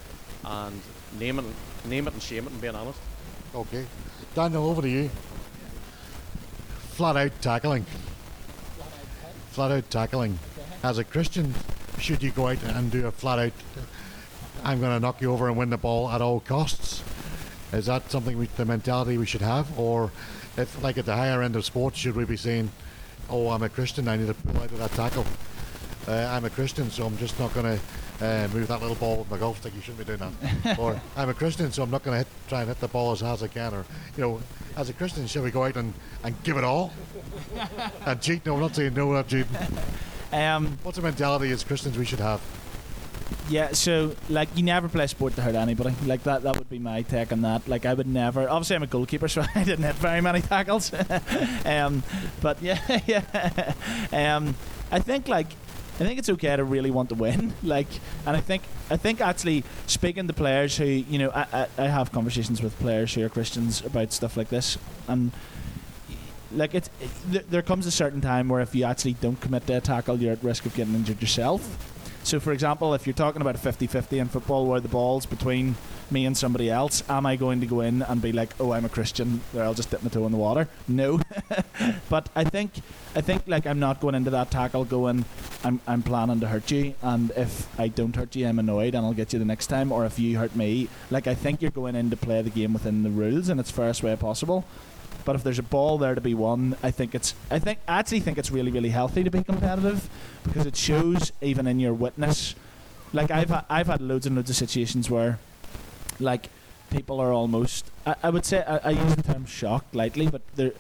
[0.45, 0.81] and
[1.19, 1.45] name it,
[1.85, 2.99] name it and shame it, and being honest.
[3.55, 3.87] Okay,
[4.35, 5.11] Daniel, over to you.
[6.91, 7.87] Flat out tackling.
[9.53, 10.39] Flat out tackling.
[10.83, 11.55] As a Christian,
[11.99, 13.53] should you go out and do a flat out?
[14.65, 17.03] I'm going to knock you over and win the ball at all costs.
[17.73, 20.11] Is that something we, the mentality we should have, or
[20.57, 22.71] if, like at the higher end of sports, should we be saying,
[23.29, 25.25] "Oh, I'm a Christian, I need to pull out of that tackle"?
[26.09, 29.19] uh, I'm a Christian, so I'm just not going to uh, move that little ball
[29.19, 29.75] with my golf stick.
[29.75, 30.79] You shouldn't be doing that.
[30.79, 33.21] or I'm a Christian, so I'm not going to try and hit the ball as
[33.21, 33.75] hard as I can.
[33.75, 33.85] Or
[34.17, 34.41] you know,
[34.77, 36.93] as a Christian, should we go out and, and give it all
[38.07, 38.45] and cheat?
[38.47, 39.57] No, I'm not saying no, not cheating.
[40.33, 42.41] Um, What's the mentality as Christians we should have?
[43.49, 45.95] Yeah, so like you never play sport to hurt anybody.
[46.05, 47.67] Like that that would be my take on that.
[47.69, 50.93] Like I would never obviously I'm a goalkeeper so I didn't hit very many tackles.
[51.65, 52.03] um,
[52.41, 53.75] but yeah yeah.
[54.13, 54.55] Um,
[54.91, 55.49] I think like
[56.01, 57.53] I think it's okay to really want to win.
[57.63, 57.89] Like,
[58.27, 61.89] and I think I think actually speaking to players who you know I, I, I
[61.89, 64.79] have conversations with players who are Christians about stuff like this,
[65.09, 65.31] and
[66.53, 66.91] like it's
[67.33, 70.19] it, there comes a certain time where if you actually don't commit to a tackle,
[70.19, 71.97] you're at risk of getting injured yourself.
[72.23, 75.27] So, for example, if you're talking about a 50 50 in football where the ball's
[75.27, 75.77] between
[76.11, 78.85] me and somebody else, am I going to go in and be like, oh, I'm
[78.85, 80.69] a Christian, there I'll just dip my toe in the water?
[80.87, 81.21] No.
[82.11, 82.73] but I think,
[83.15, 85.25] I think like I'm not going into that tackle going,
[85.65, 89.07] I'm, I'm planning to hurt you, and if I don't hurt you, I'm annoyed and
[89.07, 91.71] I'll get you the next time, or if you hurt me, like I think you're
[91.71, 94.65] going in to play the game within the rules and its fairest way possible.
[95.25, 97.99] But if there's a ball there to be won, I think it's I think I
[97.99, 100.09] actually think it's really really healthy to be competitive
[100.45, 102.55] because it shows even in your witness.
[103.13, 105.39] Like I've ha- I've had loads and loads of situations where,
[106.21, 106.49] like,
[106.91, 107.91] people are almost.
[108.07, 110.73] I, I would say I, I use the term shocked lightly, but they're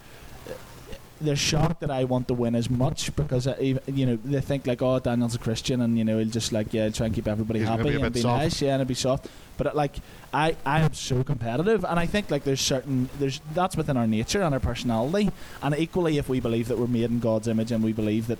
[1.20, 4.66] they're shocked that I want to win as much because I, you know they think
[4.66, 7.28] like oh Daniel's a Christian and you know he'll just like yeah try and keep
[7.28, 8.42] everybody He's happy be and be soft.
[8.42, 9.28] nice yeah and be soft.
[9.56, 9.96] But uh, like
[10.32, 14.06] I I am so competitive and I think like there's certain there's that's within our
[14.06, 15.30] nature and our personality.
[15.62, 18.38] And equally if we believe that we're made in God's image and we believe that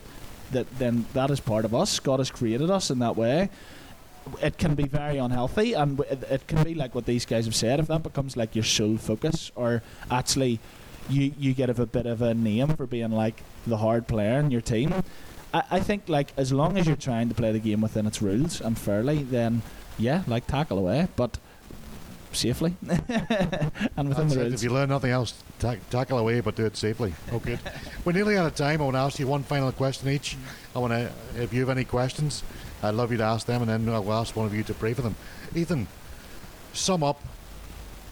[0.53, 3.51] that then that is part of us God has created us in that way
[4.43, 5.73] it can be very unhealthy.
[5.73, 8.55] And it, it can be like what these guys have said if that becomes like
[8.55, 10.61] your sole focus or actually
[11.11, 14.51] you you get a bit of a name for being like the hard player in
[14.51, 14.93] your team
[15.53, 18.23] I, I think like as long as you're trying to play the game within its
[18.23, 19.63] rules and fairly then
[19.99, 21.39] yeah like tackle away but
[22.33, 24.45] safely and within That's the it.
[24.45, 27.13] rules If you learn nothing else, ta- tackle away, but do it safely.
[27.33, 27.59] Okay.
[28.05, 28.81] We're nearly out of time.
[28.81, 30.37] I want to ask you one final question each.
[30.75, 32.45] I want to, if you have any questions,
[32.85, 34.95] I'd love you to ask them, and then I'll ask one of you to pray
[34.95, 35.17] for them.
[35.57, 35.89] Ethan,
[36.73, 37.21] sum up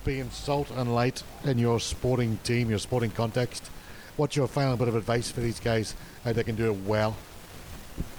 [0.09, 3.71] being salt and light in your sporting team, your sporting context.
[4.17, 5.95] What's your final bit of advice for these guys
[6.25, 7.15] how they can do it well?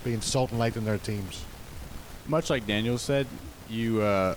[0.04, 1.44] Being salt and light in their teams.
[2.28, 3.26] much like Daniel said,
[3.68, 4.36] you uh,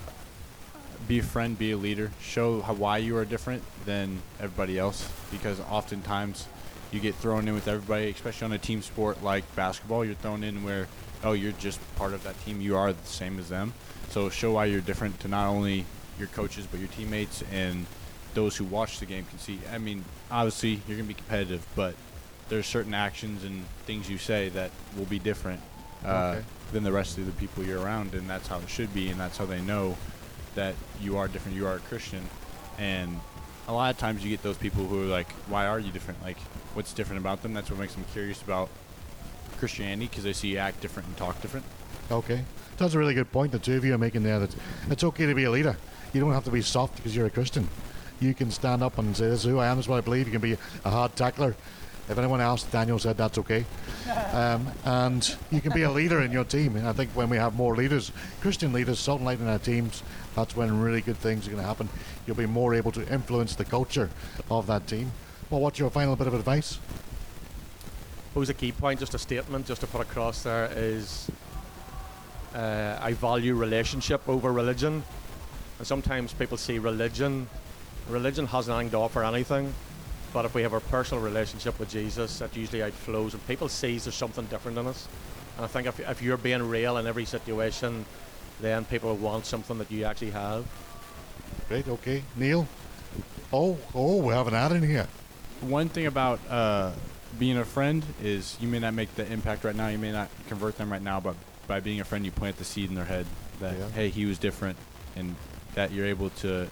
[1.07, 5.07] be a friend, be a leader, show how, why you are different than everybody else.
[5.29, 6.47] Because oftentimes
[6.91, 10.03] you get thrown in with everybody, especially on a team sport like basketball.
[10.03, 10.87] You're thrown in where,
[11.23, 12.61] oh, you're just part of that team.
[12.61, 13.75] You are the same as them.
[14.09, 15.85] So show why you're different to not only
[16.19, 17.85] your coaches but your teammates and
[18.33, 19.59] those who watch the game can see.
[19.71, 21.95] I mean, obviously you're gonna be competitive, but
[22.49, 25.61] there's certain actions and things you say that will be different
[26.05, 26.45] uh, Okay.
[26.71, 29.19] than the rest of the people you're around, and that's how it should be, and
[29.19, 29.95] that's how they know
[30.55, 31.55] that you are different.
[31.57, 32.21] You are a Christian,
[32.77, 33.19] and
[33.67, 36.21] a lot of times you get those people who are like, "Why are you different?
[36.21, 36.37] Like,
[36.73, 38.69] what's different about them?" That's what makes them curious about
[39.57, 41.65] Christianity because they see you act different and talk different.
[42.11, 42.43] Okay.
[42.77, 44.53] That's a really good point the two of you are making there that
[44.89, 45.77] it's okay to be a leader.
[46.13, 47.67] You don't have to be soft because you're a Christian.
[48.19, 50.01] You can stand up and say, This is who I am, this is what I
[50.01, 50.27] believe.
[50.27, 51.55] You can be a hard tackler.
[52.09, 53.65] If anyone else, Daniel said that's okay.
[54.33, 56.75] Um, and you can be a leader in your team.
[56.75, 58.11] And I think when we have more leaders,
[58.41, 60.01] Christian leaders, salt and light in our teams,
[60.35, 61.87] that's when really good things are going to happen.
[62.25, 64.09] You'll be more able to influence the culture
[64.49, 65.11] of that team.
[65.51, 66.79] Well, what's your final bit of advice?
[68.33, 71.29] suppose a key point, just a statement, just to put across there is
[72.55, 75.03] uh, I value relationship over religion.
[75.79, 77.47] And sometimes people see religion,
[78.09, 79.73] religion has nothing to offer anything.
[80.33, 84.05] But if we have a personal relationship with Jesus, that usually outflows and people sees
[84.05, 85.07] there's something different in us.
[85.57, 88.05] And I think if, if you're being real in every situation,
[88.59, 90.65] then people want something that you actually have.
[91.67, 92.23] Great, okay.
[92.35, 92.67] Neil?
[93.51, 95.07] Oh, oh, we have an ad in here.
[95.61, 96.91] One thing about uh,
[97.37, 100.29] being a friend is you may not make the impact right now, you may not
[100.47, 101.35] convert them right now, but
[101.67, 103.25] by being a friend, you plant the seed in their head
[103.59, 103.89] that Yeah.
[103.89, 104.77] hey, he was different,
[105.15, 105.35] and
[105.75, 106.67] that you're able to.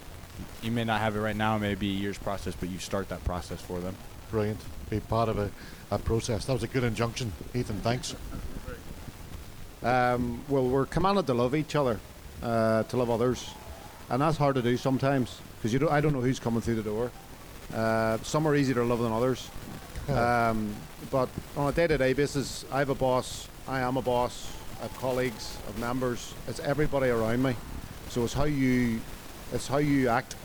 [0.64, 2.80] You may not have it right now, it may be a year's process, but you
[2.80, 3.96] start that process for them.
[4.32, 4.60] Brilliant.
[4.90, 5.52] Be part of a,
[5.92, 6.46] a process.
[6.46, 7.32] That was a good injunction.
[7.54, 8.16] Ethan, thanks.
[9.84, 12.00] Um, well, we're commanded to love each other,
[12.42, 13.50] uh, to love others,
[14.10, 15.92] and that's hard to do sometimes because you don't.
[15.92, 17.12] I don't know who's coming through the door.
[17.74, 19.50] Uh, some are easier to love than others,
[20.10, 20.76] um,
[21.10, 23.48] but on a day-to-day basis, I have a boss.
[23.68, 24.52] I am a boss.
[24.80, 26.34] I have colleagues, I have members.
[26.48, 27.56] It's everybody around me.
[28.12, 29.00] So it's how you,
[29.54, 30.36] it's how you act.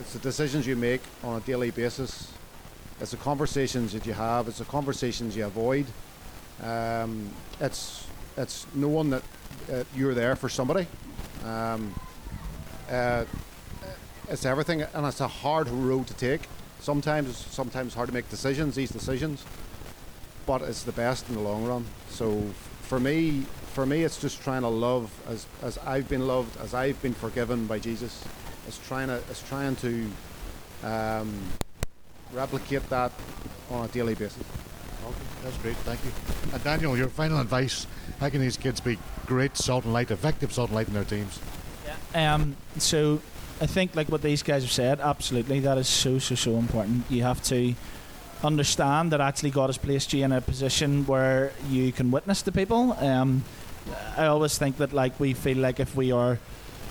[0.00, 2.32] It's the decisions you make on a daily basis.
[3.02, 4.48] It's the conversations that you have.
[4.48, 5.84] It's the conversations you avoid.
[6.62, 7.28] Um,
[7.60, 8.06] it's
[8.38, 9.22] it's knowing that
[9.70, 10.86] uh, you're there for somebody.
[11.44, 11.94] Um,
[12.90, 13.26] uh,
[14.30, 16.48] it's everything, and it's a hard road to take.
[16.80, 18.74] Sometimes, sometimes hard to make decisions.
[18.74, 19.44] These decisions,
[20.46, 21.84] but it's the best in the long run.
[22.08, 22.42] So,
[22.80, 23.44] for me,
[23.76, 27.12] for me, it's just trying to love as as I've been loved, as I've been
[27.12, 28.24] forgiven by Jesus.
[28.66, 30.08] It's trying to it's trying to
[30.82, 31.30] um,
[32.32, 33.12] replicate that
[33.70, 34.42] on a daily basis.
[35.04, 35.76] Okay, that's great.
[35.84, 36.12] Thank you.
[36.54, 37.86] And Daniel, your final advice.
[38.18, 41.04] How can these kids be great salt and light, effective salt and light in their
[41.04, 41.38] teams?
[41.84, 42.34] Yeah.
[42.34, 43.20] Um, so
[43.60, 47.04] I think like what these guys have said, absolutely, that is so so so important.
[47.10, 47.74] You have to
[48.42, 52.52] understand that actually God has placed you in a position where you can witness to
[52.52, 52.94] people.
[52.94, 53.44] Um,
[54.16, 56.38] I always think that like we feel like if we are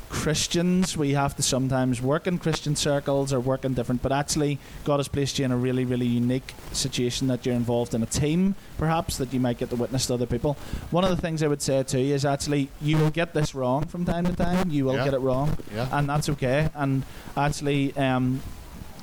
[0.09, 4.01] Christians, we have to sometimes work in Christian circles or work in different.
[4.01, 7.93] But actually, God has placed you in a really, really unique situation that you're involved
[7.93, 10.57] in a team, perhaps that you might get to witness to other people.
[10.91, 13.85] One of the things I would say too is actually you will get this wrong
[13.85, 14.69] from time to time.
[14.69, 15.05] You will Yeah.
[15.05, 15.89] get it wrong, Yeah.
[15.91, 16.69] and that's okay.
[16.75, 17.03] And
[17.35, 18.41] actually, um,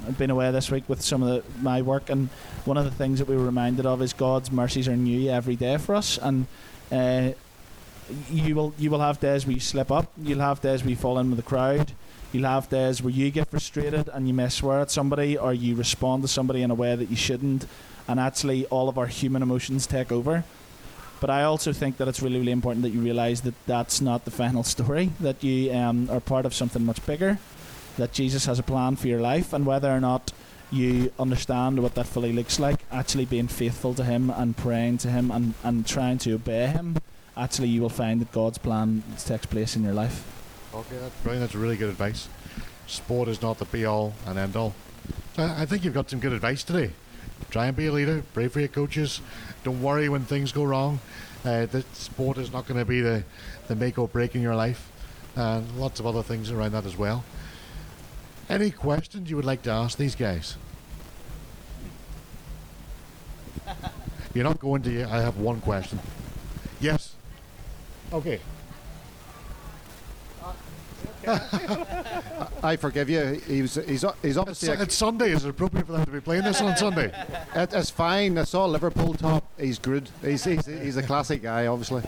[0.07, 2.29] I've been away this week with some of the, my work, and
[2.65, 5.57] one of the things that we were reminded of is God's mercies are new every
[5.57, 6.47] day for us, and.
[6.91, 7.33] Uh,
[8.31, 10.11] you will you will have days where you slip up.
[10.17, 11.93] You'll have days where you fall in with the crowd.
[12.33, 15.75] You'll have days where you get frustrated and you may swear at somebody or you
[15.75, 17.67] respond to somebody in a way that you shouldn't,
[18.09, 20.45] and actually all of our human emotions take over.
[21.21, 24.25] But I also think that it's really, really important that you realise that that's not
[24.25, 27.39] the final story, that you um, are part of something much bigger,
[27.97, 30.33] that Jesus has a plan for your life, and whether or not
[30.73, 35.11] you understand what that fully looks like, actually being faithful to Him and praying to
[35.11, 36.97] Him and, and trying to obey Him,
[37.37, 40.25] actually you will find that God's plan takes place in your life.
[40.75, 41.47] Okay, that's brilliant.
[41.47, 42.29] That's really good advice.
[42.87, 44.75] Sport is not the be all and end all.
[45.37, 46.93] So I think you've got some good advice today.
[47.51, 48.23] Try and be a leader.
[48.33, 49.21] Pray for your coaches.
[49.65, 51.01] Don't worry when things go wrong.
[51.45, 53.25] Uh, the sport is not going to be the,
[53.69, 54.91] the make or break in your life.
[55.35, 57.25] And lots of other things around that as well.
[58.49, 60.57] Any questions you would like to ask these guys?
[64.35, 65.05] You're not going to.
[65.05, 65.99] I have one question.
[66.81, 67.15] Yes.
[68.13, 68.41] Okay.
[72.63, 73.41] I forgive you.
[73.47, 75.31] He's he's he's It's, obviously a, it's Sunday.
[75.31, 77.13] Is it appropriate for them to be playing this on Sunday?
[77.55, 78.37] it, it's fine.
[78.39, 79.45] I saw Liverpool top.
[79.59, 80.11] He's good.
[80.23, 82.03] He's he's, he's a classic guy, obviously.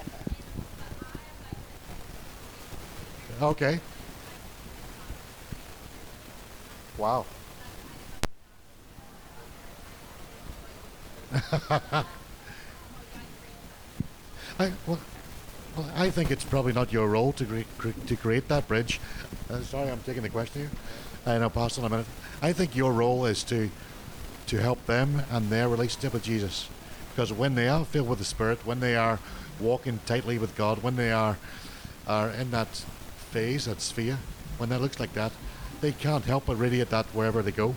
[3.40, 3.78] Okay.
[6.98, 7.24] Wow.
[14.58, 14.98] I, well,
[15.76, 19.00] well, I think it's probably not your role to, cre- to create that bridge.
[19.50, 20.70] Uh, sorry, I'm taking the question here.
[21.26, 22.06] I know, pass on a minute.
[22.42, 23.70] I think your role is to
[24.46, 26.68] to help them and their relationship with Jesus,
[27.10, 29.18] because when they are filled with the Spirit, when they are
[29.58, 31.38] walking tightly with God, when they are
[32.06, 32.68] are in that
[33.30, 34.18] phase, that sphere,
[34.58, 35.32] when that looks like that,
[35.80, 37.74] they can't help but radiate that wherever they go.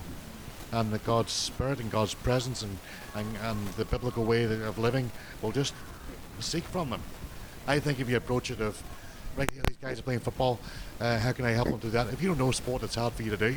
[0.70, 2.78] And the God's Spirit and God's presence and,
[3.14, 5.72] and, and the biblical way of living will just
[6.40, 7.02] seek from them.
[7.68, 8.82] I think if you approach it of,
[9.36, 10.58] right here, these guys are playing football,
[11.00, 12.10] uh, how can I help them do that?
[12.10, 13.56] If you don't know sport, it's hard for you to do.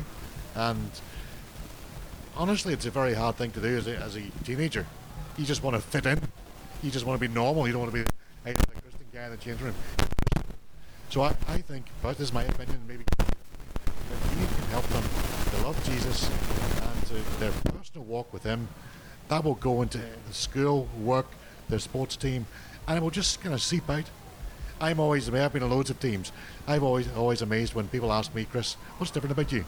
[0.54, 0.90] And
[2.36, 4.84] honestly, it's a very hard thing to do as a, as a teenager.
[5.38, 6.20] You just want to fit in.
[6.82, 7.66] You just want to be normal.
[7.66, 8.10] You don't want to be
[8.44, 9.74] the Christian guy in the change room.
[11.08, 15.04] So I, I think, but this is my opinion, maybe that you can help them
[15.52, 18.68] to love Jesus and to their personal walk with Him.
[19.28, 21.28] That will go into the school, work,
[21.70, 22.44] their sports team,
[22.86, 24.04] and it will just kind of seep out.
[24.80, 26.32] I'm always, I've been in loads of teams.
[26.66, 29.64] I'm always always amazed when people ask me, Chris, what's different about you?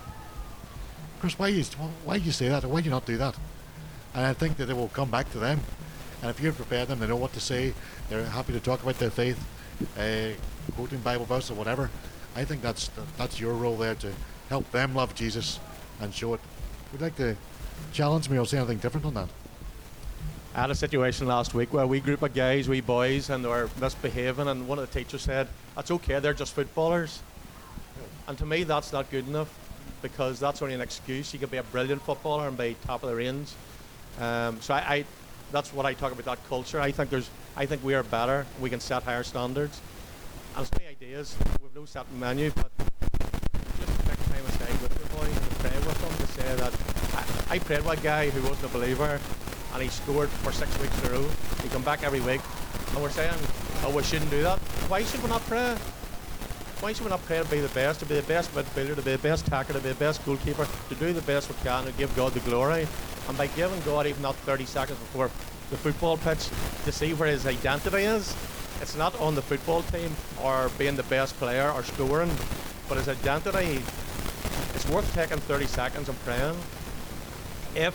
[1.20, 1.62] Chris, why you
[2.04, 2.64] why you say that?
[2.64, 3.36] Or why do you not do that?
[4.14, 5.60] And I think that it will come back to them.
[6.20, 7.74] And if you prepare them, they know what to say.
[8.08, 9.38] They're happy to talk about their faith,
[9.98, 10.30] uh,
[10.74, 11.90] quoting Bible verse or whatever.
[12.36, 14.12] I think that's that's your role there to
[14.48, 15.60] help them love Jesus
[16.00, 16.40] and show it.
[16.92, 17.36] Would like to
[17.92, 19.28] challenge me or say anything different on that?
[20.54, 23.48] I had a situation last week where we group of guys, we boys, and they
[23.48, 27.20] were misbehaving, and one of the teachers said, "That's okay, they're just footballers."
[28.28, 29.52] And to me, that's not good enough
[30.00, 31.32] because that's only an excuse.
[31.32, 33.50] You could be a brilliant footballer and be top of the range.
[34.20, 35.04] Um, so I, I,
[35.50, 36.80] that's what I talk about that culture.
[36.80, 38.46] I think there's, I think we are better.
[38.60, 39.80] We can set higher standards.
[40.56, 41.36] And it's my ideas.
[41.62, 46.00] We've no set menu, but just take time aside with the boy and pray with
[46.00, 49.18] them to say that I, I prayed with a guy who wasn't a believer
[49.74, 51.28] and he scored for six weeks in a row.
[51.62, 52.40] He come back every week,
[52.94, 53.34] and we're saying,
[53.84, 54.58] "Oh, we shouldn't do that.
[54.88, 55.76] Why should we not pray?
[56.80, 59.02] Why should we not pray to be the best, to be the best midfielder, to
[59.02, 61.84] be the best tackler, to be the best goalkeeper, to do the best we can,
[61.84, 62.86] to give God the glory,
[63.28, 65.30] and by giving God even not 30 seconds before
[65.70, 66.50] the football pitch
[66.84, 68.34] to see where his identity is.
[68.80, 72.30] It's not on the football team or being the best player or scoring,
[72.88, 73.82] but his identity.
[74.74, 76.56] It's worth taking 30 seconds and praying.
[77.74, 77.94] If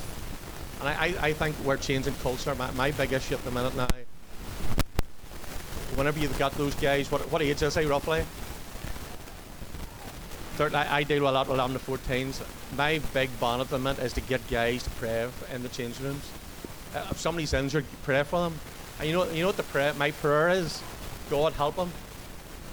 [0.80, 2.56] and I, I, I think we're changing culture.
[2.56, 3.88] My, my big issue at the minute now,
[5.96, 8.24] whenever you've got those guys, what, what age is he roughly?
[10.56, 12.44] Third, I, I deal a lot with 11 to 14s.
[12.78, 16.00] My big bonnet at the minute is to get guys to pray in the change
[16.00, 16.30] rooms.
[16.96, 18.60] Uh, if somebody's injured, pray for them.
[19.00, 20.82] And you know, you know what the prayer, my prayer is?
[21.30, 21.92] God help them.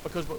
[0.02, 0.36] Because we,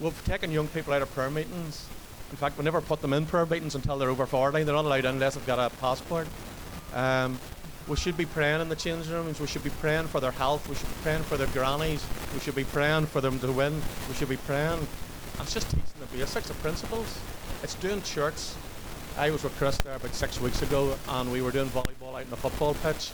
[0.00, 1.86] we've taken young people out of prayer meetings.
[2.30, 4.62] In fact, we never put them in prayer meetings until they're over 40.
[4.62, 6.28] They're not allowed in unless they've got a passport.
[6.98, 7.38] Um,
[7.86, 9.38] we should be praying in the change rooms.
[9.38, 10.68] We should be praying for their health.
[10.68, 12.04] We should be praying for their grannies.
[12.34, 13.80] We should be praying for them to win.
[14.08, 14.84] We should be praying.
[15.38, 17.20] It's just teaching the basics, the principles.
[17.62, 18.34] It's doing church.
[19.16, 22.22] I was with Chris there about six weeks ago, and we were doing volleyball out
[22.22, 23.12] in the football pitch.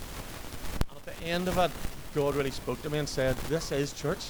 [0.89, 1.71] And at the end of it,
[2.15, 4.25] God really spoke to me and said, "This is church.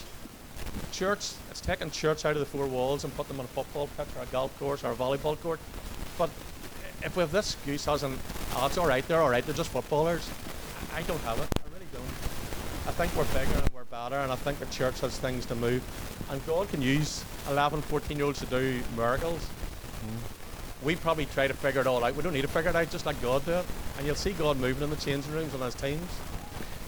[0.91, 1.31] Church.
[1.53, 4.09] It's taking church out of the four walls and put them on a football pitch
[4.17, 5.61] or a golf course or a volleyball court.
[6.19, 6.31] But
[7.03, 8.19] if we have this excuse as in,
[8.55, 10.29] oh, it's all right, they're all right, they're just footballers.
[10.95, 11.49] I don't have it.
[11.59, 12.05] I really don't.
[12.87, 15.55] I think we're bigger and we're better, and I think the church has things to
[15.55, 15.83] move.
[16.31, 19.47] And God can use 11, 14 year olds to do miracles.
[20.83, 22.15] we probably try to figure it all out.
[22.15, 23.65] We don't need to figure it out, just let God do it.
[23.99, 26.09] And you'll see God moving in the changing rooms and his teams.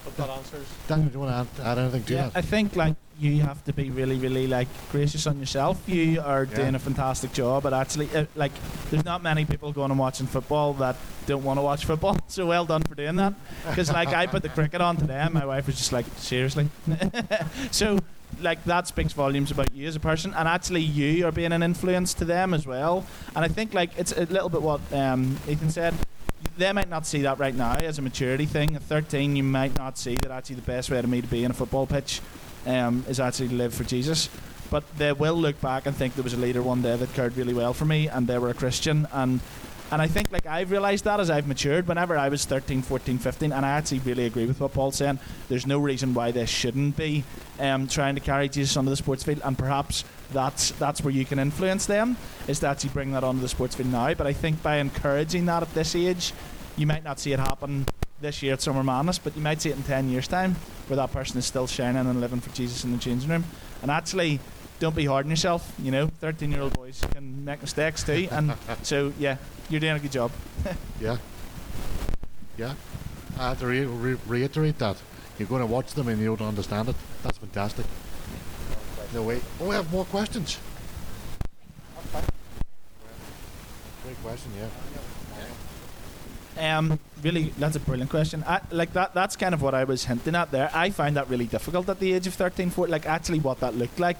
[0.04, 0.66] Hope that answers.
[0.86, 2.36] Daniel, do you want to add, add anything to Yeah, that?
[2.36, 5.80] I think like you have to be really, really like gracious on yourself.
[5.88, 6.56] You are Yeah.
[6.56, 8.52] doing a fantastic job, but actually, uh, like,
[8.90, 10.96] there's not many people going and watching football that
[11.26, 12.16] don't want to watch football.
[12.28, 13.34] So well done for doing that.
[13.68, 16.68] Because like I put the cricket on today, and my wife was just like, seriously.
[17.70, 17.98] so
[18.42, 21.62] like that speaks volumes about you as a person, and actually you are being an
[21.62, 23.06] influence to them as well.
[23.34, 25.94] And I think like it's a little bit what um, Ethan said
[26.58, 28.76] they might not see that right now as a maturity thing.
[28.76, 31.44] At 13, you might not see that actually the best way to me to be
[31.44, 32.20] in a football pitch
[32.66, 34.28] um, is actually live for Jesus.
[34.70, 37.36] But they will look back and think there was a leader one day that cared
[37.36, 39.06] really well for me, and they were a Christian.
[39.12, 39.40] And
[39.92, 41.86] and I think like I've realised that as I've matured.
[41.86, 45.20] Whenever I was 13, 14, 15, and I actually really agree with what Paul's saying.
[45.48, 47.22] There's no reason why they shouldn't be
[47.60, 51.24] um, trying to carry Jesus onto the sports field, and perhaps that's that's where you
[51.24, 52.16] can influence them
[52.48, 54.12] is to actually bring that onto the sports field now.
[54.14, 56.32] But I think by encouraging that at this age,
[56.76, 57.86] you might not see it happen
[58.20, 60.54] this year at Summer Madness, but you might see it in 10 years' time
[60.88, 63.44] where that person is still shining and living for Jesus in the changing room.
[63.82, 64.40] And actually,
[64.78, 65.72] don't be hard on yourself.
[65.78, 68.28] You know, 13 year old boys can make mistakes too.
[68.32, 69.36] And so, yeah,
[69.68, 70.30] you're doing a good job.
[71.00, 71.18] Yeah.
[72.56, 72.74] Yeah.
[73.38, 74.96] I have to re- re- reiterate that.
[75.38, 76.96] You're going to watch them and you don't understand it.
[77.22, 77.84] That's fantastic.
[79.12, 79.40] No way.
[79.60, 80.58] Oh, we have more questions.
[84.02, 84.68] Great question, yeah.
[86.58, 88.44] Um, really, that's a brilliant question.
[88.46, 90.70] I, like that, that's kind of what I was hinting at there.
[90.72, 93.74] I find that really difficult at the age of 13, 14, like actually what that
[93.74, 94.18] looked like.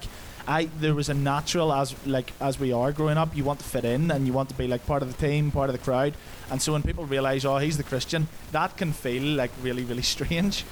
[0.48, 3.64] I there was a natural as like as we are growing up, you want to
[3.64, 5.82] fit in and you want to be like part of the team, part of the
[5.82, 6.14] crowd.
[6.50, 10.02] And so when people realise, oh, he's the Christian, that can feel like really, really
[10.16, 10.64] strange.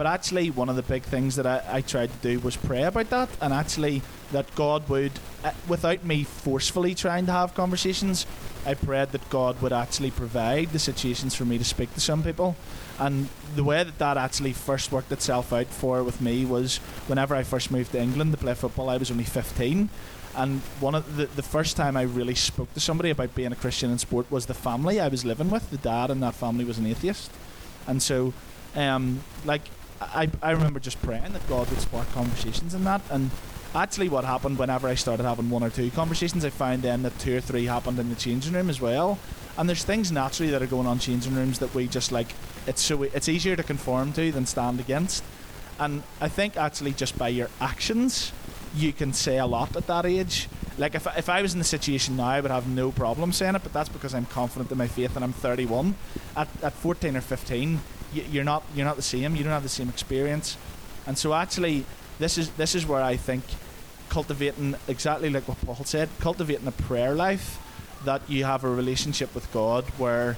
[0.00, 2.84] But actually, one of the big things that I, I tried to do was pray
[2.84, 4.00] about that, and actually
[4.32, 5.12] that God would,
[5.44, 8.24] uh, without me forcefully trying to have conversations,
[8.64, 12.22] I prayed that God would actually provide the situations for me to speak to some
[12.22, 12.56] people.
[12.98, 17.34] And the way that that actually first worked itself out for with me was whenever
[17.34, 19.90] I first moved to England to play football, I was only 15.
[20.34, 23.56] And one of the, the first time I really spoke to somebody about being a
[23.56, 25.68] Christian in sport was the family I was living with.
[25.68, 27.30] The dad in that family was an atheist.
[27.86, 28.32] And so,
[28.74, 29.62] um, like,
[30.00, 33.02] I, I remember just praying that God would spark conversations in that.
[33.10, 33.30] And
[33.74, 37.18] actually, what happened whenever I started having one or two conversations, I found then that
[37.18, 39.18] two or three happened in the changing room as well.
[39.58, 42.28] And there's things naturally that are going on in changing rooms that we just like.
[42.66, 45.22] It's so it's easier to conform to than stand against.
[45.78, 48.32] And I think actually just by your actions,
[48.74, 50.48] you can say a lot at that age.
[50.78, 53.54] Like if, if I was in the situation now, I would have no problem saying
[53.54, 55.94] it, but that's because I'm confident in my faith and I'm 31.
[56.36, 57.80] At, at 14 or 15, y-
[58.12, 59.36] you're not you're not the same.
[59.36, 60.56] You don't have the same experience,
[61.06, 61.84] and so actually,
[62.18, 63.44] this is this is where I think
[64.08, 67.58] cultivating exactly like what Paul said, cultivating a prayer life
[68.04, 70.36] that you have a relationship with God where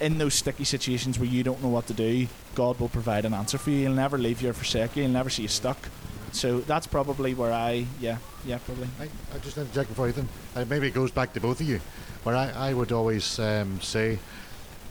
[0.00, 3.34] in those sticky situations where you don't know what to do, God will provide an
[3.34, 3.82] answer for you.
[3.82, 5.02] He'll never leave you or forsake you.
[5.04, 5.78] He'll never see you stuck.
[6.32, 8.88] So that's probably where I, yeah, yeah, probably.
[9.00, 9.04] I,
[9.34, 10.28] I just interject before Ethan.
[10.54, 11.80] Uh, maybe it goes back to both of you,
[12.22, 14.18] where I, I would always um, say,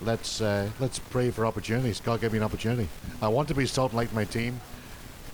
[0.02, 2.00] let's uh, let's pray for opportunities.
[2.00, 2.88] God give me an opportunity.
[3.22, 4.60] I want to be light in my team.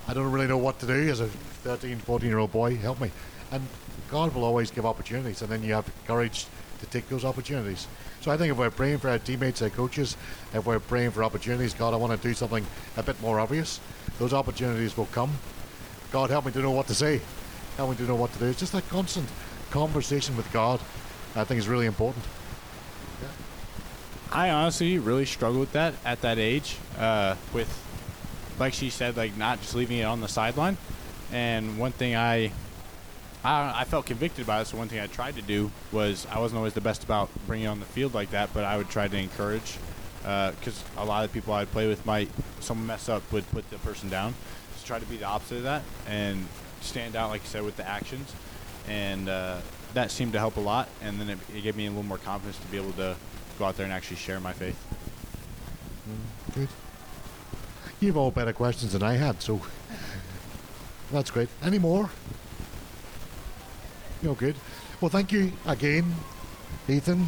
[0.08, 2.76] I don't really know what to do as a 13, 14 year old boy.
[2.76, 3.12] Help me.
[3.52, 3.66] And
[4.10, 6.48] God will always give opportunities, and then you have courage
[6.80, 7.88] to take those opportunities.
[8.22, 10.18] So I think if we're praying for our teammates, our coaches,
[10.54, 12.66] if we're praying for opportunities, God, I want to do something
[12.98, 13.80] a bit more obvious.
[14.20, 15.32] Those opportunities will come.
[16.12, 17.22] God, help me to know what to say.
[17.78, 18.46] Help me to know what to do.
[18.46, 19.28] It's just that constant
[19.72, 20.80] conversation with God.
[21.36, 22.24] I think is really important.
[24.36, 26.78] I honestly really struggled with that at that age.
[26.98, 27.70] Uh, with,
[28.60, 30.78] like she said, like not just leaving it on the sideline.
[31.32, 32.52] And one thing I,
[33.44, 34.66] I, I felt convicted about it.
[34.66, 37.66] So one thing I tried to do was I wasn't always the best about bringing
[37.66, 39.78] it on the field like that, but I would try to encourage,
[40.22, 42.30] because a lot of people I'd play with might
[42.60, 44.34] someone mess up would put the person down.
[44.78, 46.48] So try to be the opposite of that and
[46.82, 48.34] stand out, like you said, with the actions.
[48.88, 49.60] And uh,
[49.94, 50.90] that seemed to help a lot.
[51.04, 53.16] And then it, it gave me a little more confidence to be able to
[53.60, 54.78] go out there and actually share my faith.
[56.10, 56.68] Mm, good.
[58.00, 59.62] You've all better questions than I had, so
[61.12, 61.50] that's great.
[61.64, 62.10] Any more?
[64.22, 64.56] You're good.
[65.00, 66.14] Well, thank you again,
[66.88, 67.26] Ethan,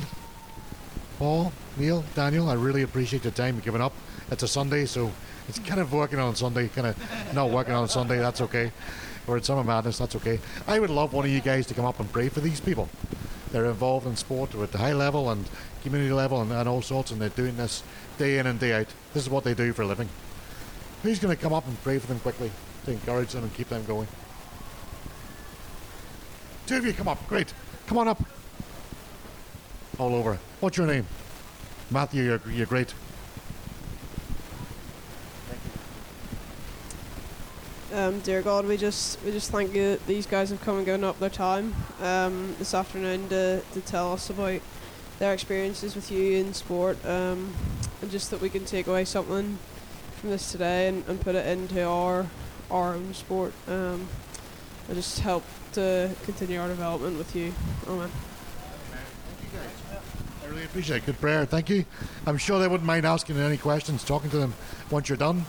[1.20, 2.50] Paul, Neil, Daniel.
[2.50, 3.94] I really appreciate the time given up.
[4.32, 5.12] It's a Sunday, so
[5.48, 8.18] it's kind of working on Sunday, kind of not working on Sunday.
[8.18, 8.72] That's okay.
[9.28, 9.98] Or it's Summer Madness.
[9.98, 10.40] That's okay.
[10.68, 12.90] I would love one of you guys to come up and pray for these people.
[13.56, 15.46] They're involved in sport at the high level and
[15.82, 17.84] community level and, and all sorts, and they're doing this
[18.18, 18.88] day in and day out.
[19.14, 20.10] This is what they do for a living.
[21.04, 22.52] Who's going to come up and pray for them quickly
[22.84, 24.10] to encourage them and keep them going?
[26.68, 27.26] Two of you come up.
[27.30, 27.54] Great.
[27.88, 28.22] Come on up.
[30.00, 30.38] All over.
[30.60, 31.08] What's your name?
[31.90, 32.94] Matthew, you're, you're great.
[37.94, 40.86] Um, dear God, we just we just thank you that these guys have come and
[40.86, 44.60] given up their time um, this afternoon to, to tell us about
[45.20, 47.54] their experiences with you in sport, um,
[48.02, 49.60] and just that we can take away something
[50.16, 52.26] from this today and, and put it into our
[52.72, 54.08] our own sport, um,
[54.88, 57.54] and just help to continue our development with you.
[57.88, 58.10] Amen.
[58.90, 60.02] Thank you, guys.
[60.44, 61.06] I really appreciate it.
[61.06, 61.46] Good prayer.
[61.46, 61.86] Thank you.
[62.26, 64.56] I'm sure they wouldn't mind asking any questions, talking to them
[64.90, 65.46] once you're done.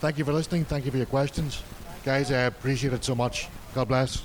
[0.00, 0.64] Thank you for listening.
[0.64, 1.62] Thank you for your questions.
[2.06, 3.48] Guys, I appreciate it so much.
[3.74, 4.22] God bless.